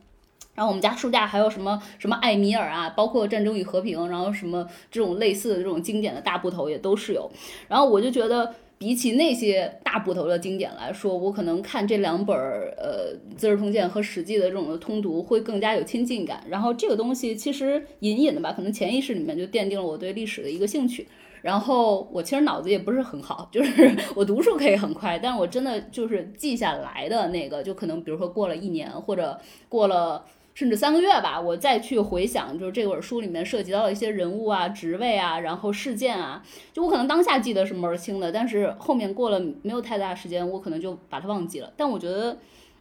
[0.54, 7.30] 然后我们家书架还有什么什么艾米尔啊，包括《战争与和平》，然后什么这种类似的这种经典的大部头也都是有。
[7.68, 8.54] 然后我就觉得。
[8.78, 16.44] 比起那些大部头的经典来说，我可能看这两本儿呃《资治通鉴》和《史记》的这种的通读会更加有亲近感。
[16.48, 21.08] 然后这个东西其实隐隐的吧，可能潜意识里面就奠定了我对历史的一个兴趣。
[21.42, 30.24] 然后我其实脑子也不是很好，就是 我读书可以很快，但我真的就是记下来的那个，就可能比如说过了一年或者过了。
[30.58, 41.72] 甚至三个月吧，我再去回想，就是这本书里面涉及到的一些人物啊、职位啊，然后事件啊，就我可能当下记得是门儿清的，但是后面过了没有太大时间，我可能就把它忘记了。
[41.76, 42.36] 但我觉得，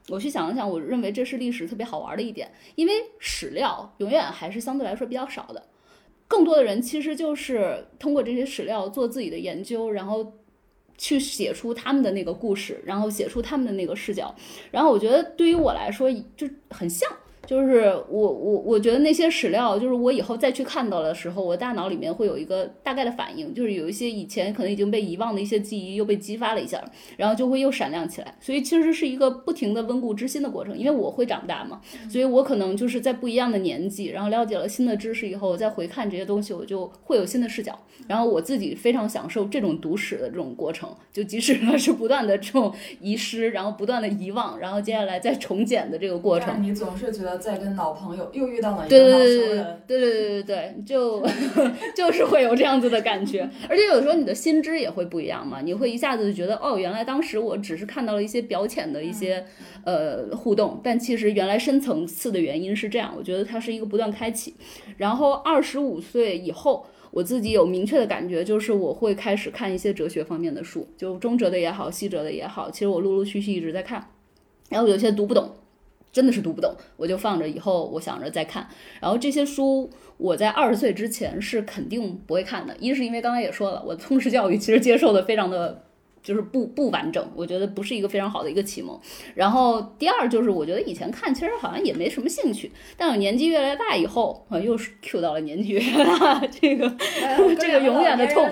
[0.09, 5.61] 我去想了想，我认为这是历史特别好玩的一点，因为史料永远还是相对来说比较少的，
[6.27, 10.33] 更多的人其实就是通过这些史料做自己的研究，然后
[10.97, 14.33] 去写出他们的那个故事，然后写出他们的那个视角。
[14.71, 17.07] 然后我觉得对于我来说就很像。
[17.45, 26.83] 就是我我我觉得那些史料，就是我以后再去看到的时候，我大脑里面会有一个大概的反应，就是有一些以前可能已经被遗忘的一些记忆又被激发了一下，
[27.15, 28.35] 然后就会又闪亮起来。
[28.41, 31.79] 所以其实是一个不停的温故知新的过程，因为我会长大嘛，
[32.09, 37.79] 所以我可能就是在不一样的年纪，然后了解了新的知识以后，再回看这些东西，我就会有新的视角。
[38.07, 46.61] 然后我自己非常享受这种读史的这种过程，就即使呢是不断的这种遗失，然后不断的遗忘，然后接下来再重建的这个过程。
[46.61, 47.26] 你总是觉得。
[47.35, 51.25] 在跟老朋友又遇到了一个老熟人，对对对对对，就
[51.97, 59.43] 就是会有这样子的感觉，而且有时候你的心知也会不一样嘛，你会一下子就觉得哦，原来当时我只是看到了一些表浅的一些
[59.83, 63.11] 呃互动，但其实原来深层次的原因是这样。
[63.17, 64.53] 我觉得它是一个不断开启。
[64.97, 74.11] 然后二十五岁以后，我自己有明确的感觉，就是我会开始看一些哲学方面的书，就中哲的也好，西哲的也好，其实我陆陆续续一直在看，
[74.69, 75.49] 然后有些读不懂。
[76.17, 78.67] 真的是读不懂，我就放着，以后我想着再看。
[78.99, 79.87] 然后这些书，
[80.17, 82.75] 我在二十岁之前是肯定不会看的。
[82.79, 85.83] 一是因为刚才也说了，我通识教育其实接受的非常的。
[86.21, 88.99] 就是不不完整，我觉得不是一个非常好的一个启蒙。
[89.33, 96.89] 然后第二就是，我觉得以前看其实好像也没什么兴趣，但我年纪越来越大以后，啊，又是 Q 到了年纪越大， 这个
[97.59, 98.47] 这个永远的 痛。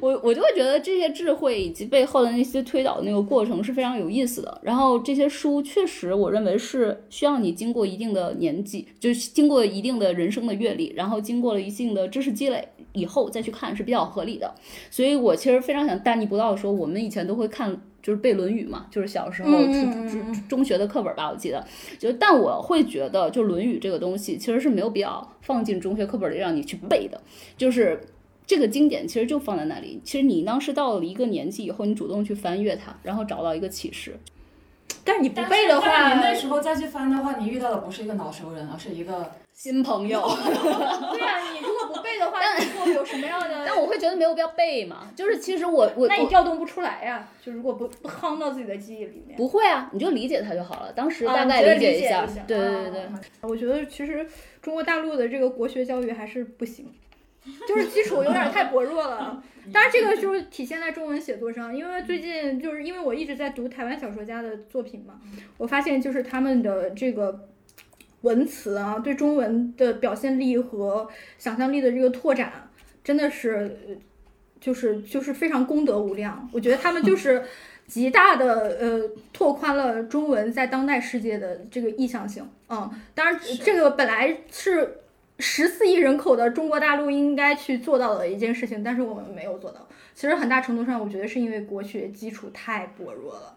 [0.00, 4.60] 我我就会觉得这些智慧以及背后的那些推导的那个过程是非常有意思的。
[4.62, 12.66] 然后这些书确实，我认为是需要你经过一定的年纪，就是经过一定的人生的阅历，然后经过了一定的知识积累。
[12.92, 14.50] 以后再去看是比较合理的，
[14.90, 17.70] 所以我其实非常想大逆不道的说，我们以前都会看，
[18.02, 21.64] 就是背《论语》嘛，就是小时候初中中学的课本吧，我记得。
[21.98, 27.20] 就但我会觉得，就《论语》这个东西其实是没有必要放进中学课本里让你去背的，
[27.56, 28.00] 就是
[28.46, 30.00] 这个经典其实就放在那里。
[30.04, 34.16] 其实你当时到了一个年纪以后，你主动去翻阅它，然后找到一个启示。
[35.04, 40.20] 但是你不背的话，你那时候再去翻的话，你遇到的不是一个老熟人，而是一个新朋友。
[40.20, 43.64] 对呀，你如果不背的话，那会有什么样的？
[43.66, 50.92] 但我会觉得没有必要背嘛，就是其实我我那你调动不出来呀，就如果不不夯到自己的记忆里面，不会啊，你就理解它就好了。
[50.92, 53.02] 当时大概理解一下，对对对对。
[53.40, 54.28] 我觉得其实
[54.60, 56.92] 中国大陆的这个国学教育还是不行。
[57.68, 59.40] 就是基础有点太薄弱了，
[59.72, 65.20] 当然这个就是体现在中文写作上，因为最近就是因为我一直在读台湾小说家的作品嘛，
[65.56, 67.48] 我发现就是他们的这个
[68.26, 71.08] 文词啊，对中文的表现力和
[71.38, 72.68] 想象力的这个拓展，
[73.02, 73.98] 真的是
[74.60, 76.48] 就是就是非常功德无量。
[76.52, 77.42] 我觉得他们就 是
[77.86, 82.46] 极大的呃拓宽了中文在当代世界的这个意向性。
[82.68, 84.98] 嗯，当然这个本来是。
[85.38, 89.86] 十四亿人口的中国大陆应该去做到的一件事情，但是我们没有做到。
[90.14, 93.54] 其实很大程度上，我觉得是因为国学基础太薄弱了。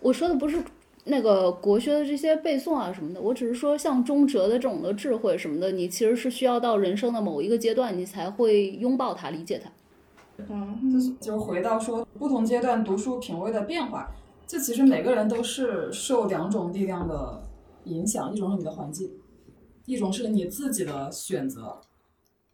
[0.00, 0.58] 我说的不是
[1.04, 9.70] 那个国学的这些背诵啊什么的，我只是说像中哲的这种的智慧什么的，你其实是需要到人生的某一个阶段，你才会拥抱它、理解它。
[10.48, 14.10] 嗯，就是就是回到说不同阶段读书品味的变化，
[14.46, 17.42] 这其实每个人都是受两种力量的
[17.84, 19.10] 影响，一种是你的环境。
[19.86, 21.80] 一种是你自己的选择，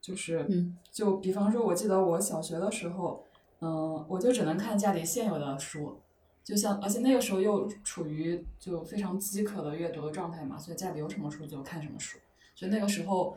[0.00, 0.48] 就是，
[0.90, 3.24] 就比方说，我记得我小学的时候，
[3.60, 5.98] 嗯，我就只能看家里现有的书，
[6.46, 12.20] 就像，而且那个时候又处于就非常饥渴的阅读的状态嘛，所以家里有什么书就看什么书，
[12.54, 13.36] 所以那个时候，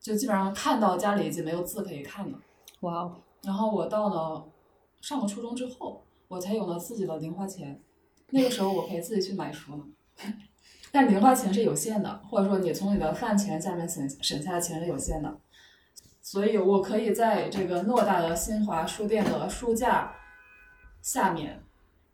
[0.00, 2.36] 就基本上看到家里已经没有字可以看了。
[2.80, 3.16] 哇哦！
[3.44, 4.44] 然后我到了
[5.00, 7.80] 上了初中之后，我才有了自己的零花钱，
[8.30, 9.84] 那个时候我可以自己去买书了。
[10.90, 15.38] 但零花钱是有限的，或者说你从你的饭钱下面省省下的钱是有限的，
[16.20, 20.12] 所以我可以在这个偌大的新华书店的书架
[21.00, 21.62] 下面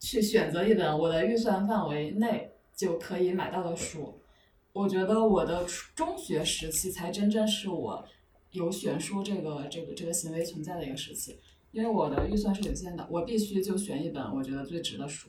[0.06, 4.14] 去选择一本我的预算范围内就可以买到的书。
[4.72, 8.04] 我觉得我的中学时期才真正是我
[8.52, 11.36] 有选书这个这个这个行为存在的一个时期，
[11.72, 15.28] 因为我的预算是有限的，我必须就选一本我觉得最值的书。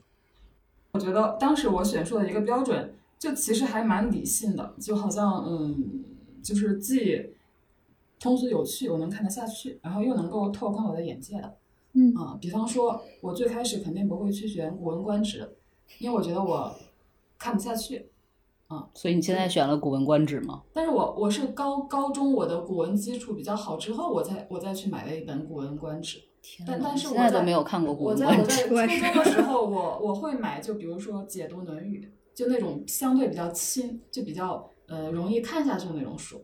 [0.91, 6.03] 我觉得当时我选书的一个标准，就其实还蛮理性的，就好像嗯，
[6.43, 7.31] 就是既
[8.19, 11.57] 通俗有趣，我能看得下去，然后又能够拓宽我的眼界的。
[11.97, 15.41] 嗯啊，比方说，我最开始肯定不会去选《古文观止》，
[15.99, 16.71] 因为我觉得我
[17.39, 18.11] 看不下去。
[18.93, 20.61] 所以你现在选了《古文观止》吗？
[20.73, 26.19] 但是我我是高高中我的古文基础比较好之后，我才我再去买了一本《古文观止》。
[26.67, 28.43] 但但是我现在都没有看过《古文观止》。
[28.45, 36.43] 在 我在初我也是中的时候，我我会买，就比如说解读《论语》，就那种相对比较轻，就比较呃容易看下去的那种书。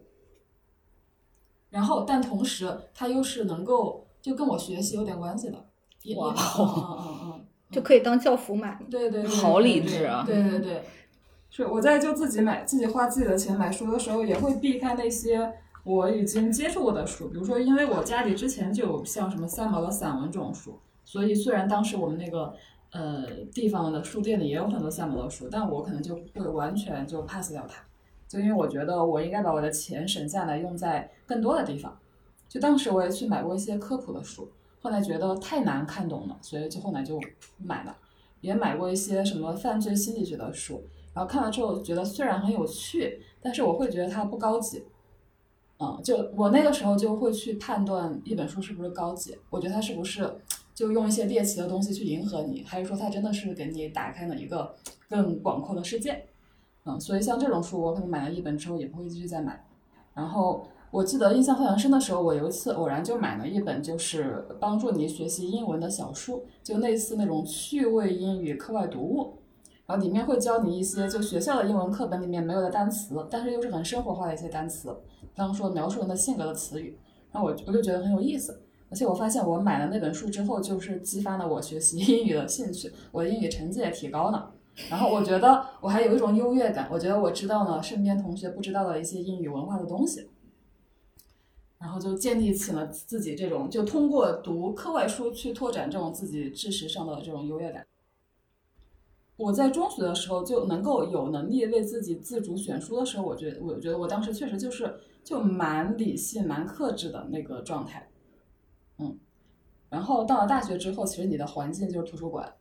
[1.69, 5.65] 然后，但同时它又是能够就跟我学习有点关系的。
[6.01, 8.77] 也哇哦嗯嗯嗯嗯， 就可以当教辅买。
[8.89, 10.83] 对对对，好理智啊对对对，
[11.49, 15.53] 是我在就自己买自己花自己的钱买书的时候，也会避开那些
[15.83, 22.53] 我已经接触过的书，比如说，因为我家里之前就有像什么三毛的散文这种书，所以虽然当时我们那个
[22.91, 27.81] 呃地方的书店里也有很多三毛的书，但我可能就会完全就 pass 掉它，
[28.27, 31.97] 就因为我觉得我应该把我的钱省下来用在更多的地方。
[32.47, 34.49] 就当时我也去买过一些科普的书，
[34.81, 37.19] 后来觉得太难看懂了，所以就后来就
[37.57, 37.95] 买了。
[38.41, 40.83] 也买过一些什么犯罪心理学的书，
[41.13, 44.83] 然后看了之后觉得虽然很有趣，但是我会觉得它不高级。
[45.79, 50.29] 嗯，就我那个时候就会去判断一本书是不是高级，我觉得它是不是
[50.75, 54.75] 就用一些猎奇的东西去迎合你，还是说它真的是给你打开了一个
[55.09, 56.25] 更广阔的世界。
[56.83, 59.65] 嗯，所以像这种书，我可能买了一本之后也不会继续再买。
[60.13, 69.39] 然后我记得印象非常深的时候，我有一次偶然就买了一本就是帮助你学习英文的小书，就类似那种趣味英语课外读物。
[69.87, 76.95] 然后里面会教你一些就学校的英文课本里面没有的单词，但是又是很生活化的一些单词，比方说描述人的性格的词语。
[77.31, 84.51] 然后我我就觉得很有意思，而且我发现我买了那本书之后，就是激发了我学习英语的兴趣，我的英语成绩也提高了。
[84.91, 90.29] 然后我觉得我还有一种优越感，我觉得我知道了身边同学不知道的一些英语文化的东西，
[91.83, 97.85] 然后就建立起了自己这种就通过读课外书去拓展这种自己知识上的这种优越感。
[99.35, 108.09] 我在中学的时候就能够有能力为自己自主选书的时候，我觉得我觉得我当时确实就是就蛮理性、蛮克制的那个状态，
[108.99, 109.19] 嗯。
[109.89, 112.53] 然后到了大学之后，其实你的环境就是图书馆，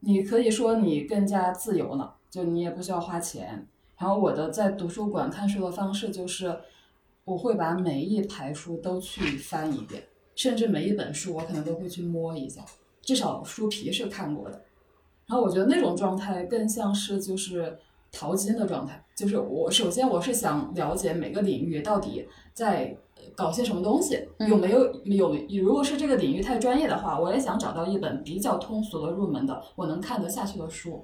[0.00, 3.68] 你可以说你更加自由了，就你也不需要花钱。
[3.98, 6.58] 然后我的在图书馆看书的方式就是，
[7.24, 10.02] 我会把每一排书都去翻一遍，
[10.34, 12.64] 甚至每一本书我可能都会去摸一下，
[13.00, 14.62] 至少书皮是看过的。
[15.26, 17.78] 然后我觉得那种状态更像是就是
[18.12, 31.02] 淘金的状态，就是我首先我是想了解每个领域到底在呃搞些什么东西，有没有有如果是这个领域太专业的话，我也想找到一本比较通俗的入门的我能看得下去的书。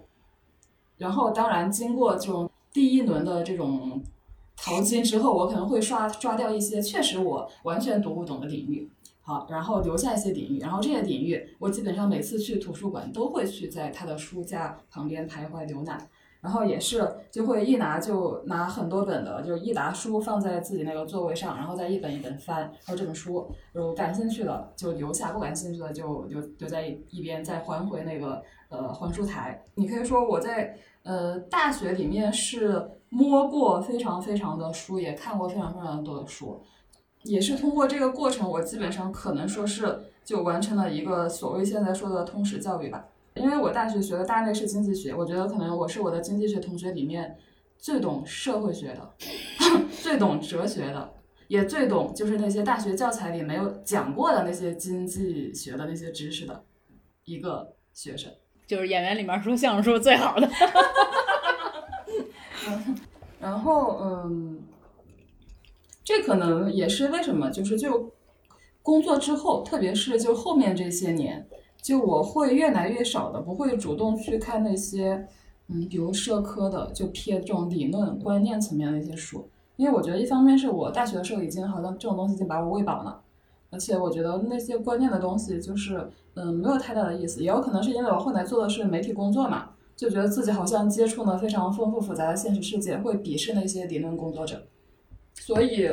[0.99, 4.03] 然后当然经过这种第一轮的这种
[4.63, 8.91] 淘金之后，我可能会刷刷掉一些确实我完全读不懂的领域。
[9.23, 16.09] 好，然后留下一些领域，然后这些领域我基本上每次去图书馆都会去在他的书架旁边徘徊浏览，
[16.41, 29.63] 然后也是就会一拿就拿很多本的，就是一沓书放在自己那个座位上，然后再一本一本翻，然后这本书有感兴趣的就留下，不感兴趣的就留留在一边，再还回那个呃还书台。
[29.77, 36.63] 你可以说我在呃大学里面是摸过非常非常的书，也看过非常非常多的书。
[37.25, 43.05] 也是通过这个过程，我基本上可能说是就完成了一个所谓现在说的通识教育吧。
[43.35, 47.37] 因为我大学学的大类是经济学，我觉得可能我是我的经济学同学里面
[47.77, 49.15] 最懂社会学的，
[50.03, 51.13] 最懂哲学的，
[51.49, 56.65] 也最懂就是那些大学教材里没有讲过的那些经济学的那些知识的
[57.25, 58.33] 一个学生。
[58.67, 60.49] 就是演员里面说相声说最好的。
[63.41, 64.59] 然后，嗯，
[66.05, 68.13] 这可能也是为什么，就是就
[68.83, 71.47] 工作之后，特别是就后面这些年，
[71.81, 75.27] 就我会越来越少的不会主动去看那些，
[75.69, 83.23] 嗯，比如社科的，就偏这种理论观念层面的一些书，因为我觉得一方面是我大学的时候已经好像这种东西已经把我喂饱了，
[83.71, 89.71] 而且我觉得那些观念的东西就是，嗯，没有太大的意思，也有可能是因为我后来做的是媒体工作嘛。
[90.01, 94.67] 就觉得自己好像接触了非常丰富复杂的现实世界，会鄙视那些理论工作者。
[95.35, 95.91] 所以，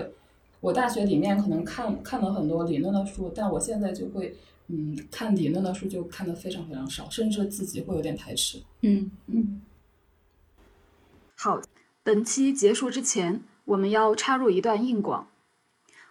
[0.61, 4.33] 我大学里面可能看看了很多理论的书，但我现在就会，
[4.67, 8.63] 嗯，看理论的书就看的非常非常少，甚至自己会有点排斥。
[8.79, 9.61] 嗯嗯。
[11.35, 11.61] 好，
[12.01, 15.27] 本期结束之前，我们要插入一段硬广。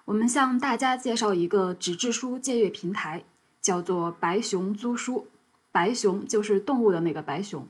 [0.04, 3.24] 我们向大家介绍一个纸质书借阅平台，
[3.62, 5.28] 叫做白熊租书。
[5.72, 7.66] 白熊就是动物的那个白熊。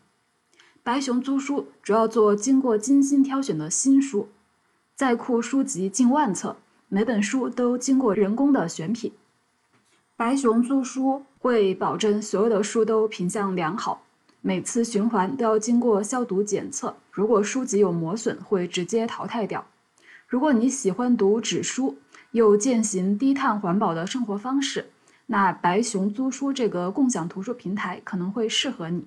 [0.86, 4.28] 白熊租书主要做经过精心挑选的新书，
[4.94, 6.58] 在库书籍近万册，
[6.88, 9.10] 每本书都经过人工的选品。
[10.14, 14.04] 白熊租书会保证所有的书都品相良好，
[14.40, 16.94] 每次循环都要经过消毒检测。
[17.10, 19.66] 如果书籍有磨损，会直接淘汰掉。
[20.28, 21.96] 如果你喜欢读纸书，
[22.30, 24.86] 又践行低碳环保的生活方式，
[25.26, 29.04] 那白熊租书这个共享图书平台可能会适合你。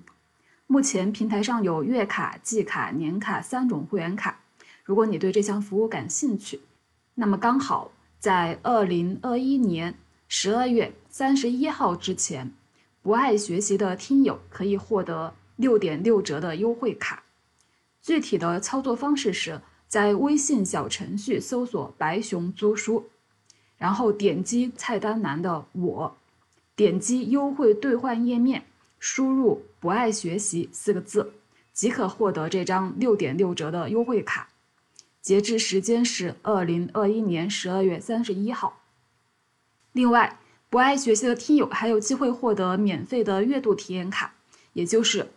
[0.72, 4.38] 目前平台上有月卡、季卡、年卡三种会员卡。
[4.84, 6.60] 如果你对这项服务感兴趣，
[7.16, 7.90] 那么刚好
[8.20, 9.96] 在二零二一年
[10.28, 12.52] 十二月三十一号之前，
[13.02, 17.24] 不爱学习的听友可以获得六点六折的优惠卡。
[18.00, 23.10] 具体的操作方式是在微信小程序搜索“白熊租书”，
[23.76, 26.16] 然后点击菜单栏的“我”，
[26.76, 28.66] 点击优惠兑换页面。
[29.00, 31.32] 输入“不爱学习”四个字，
[31.72, 34.50] 即可获得这张六点六折的优惠卡。
[35.20, 38.80] 截至时间是二零二一年十二月三十一号。
[39.92, 40.38] 另外，
[40.68, 44.34] 不爱学习的听友还有机会获得免费的阅读体验卡，
[44.72, 45.28] 也就是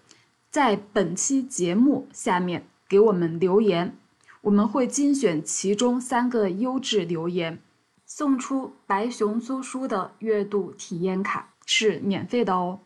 [0.51, 3.97] 在本期节目下面给我们留言，
[4.41, 7.59] 我们会精选其中三个优质留言，
[8.05, 12.79] 送出白熊租书的阅读体验卡，是免费的哦。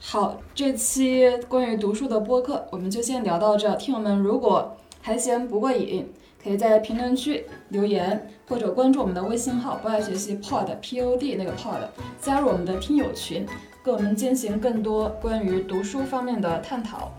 [0.00, 3.74] 好，这期关于读书的播客我们就先聊到这。
[3.74, 6.10] 听友们如果还嫌不过瘾，
[6.42, 11.80] 可以在评论区留言，或者关注我们的微信号“不爱学习 Pod P O D” 那个 Pod，
[12.20, 13.46] 加入我们的听友群，
[13.82, 17.12] 跟我们进行更多关于读书方面的探讨。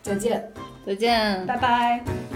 [0.00, 0.50] 再见，
[0.86, 2.35] 再见，拜拜。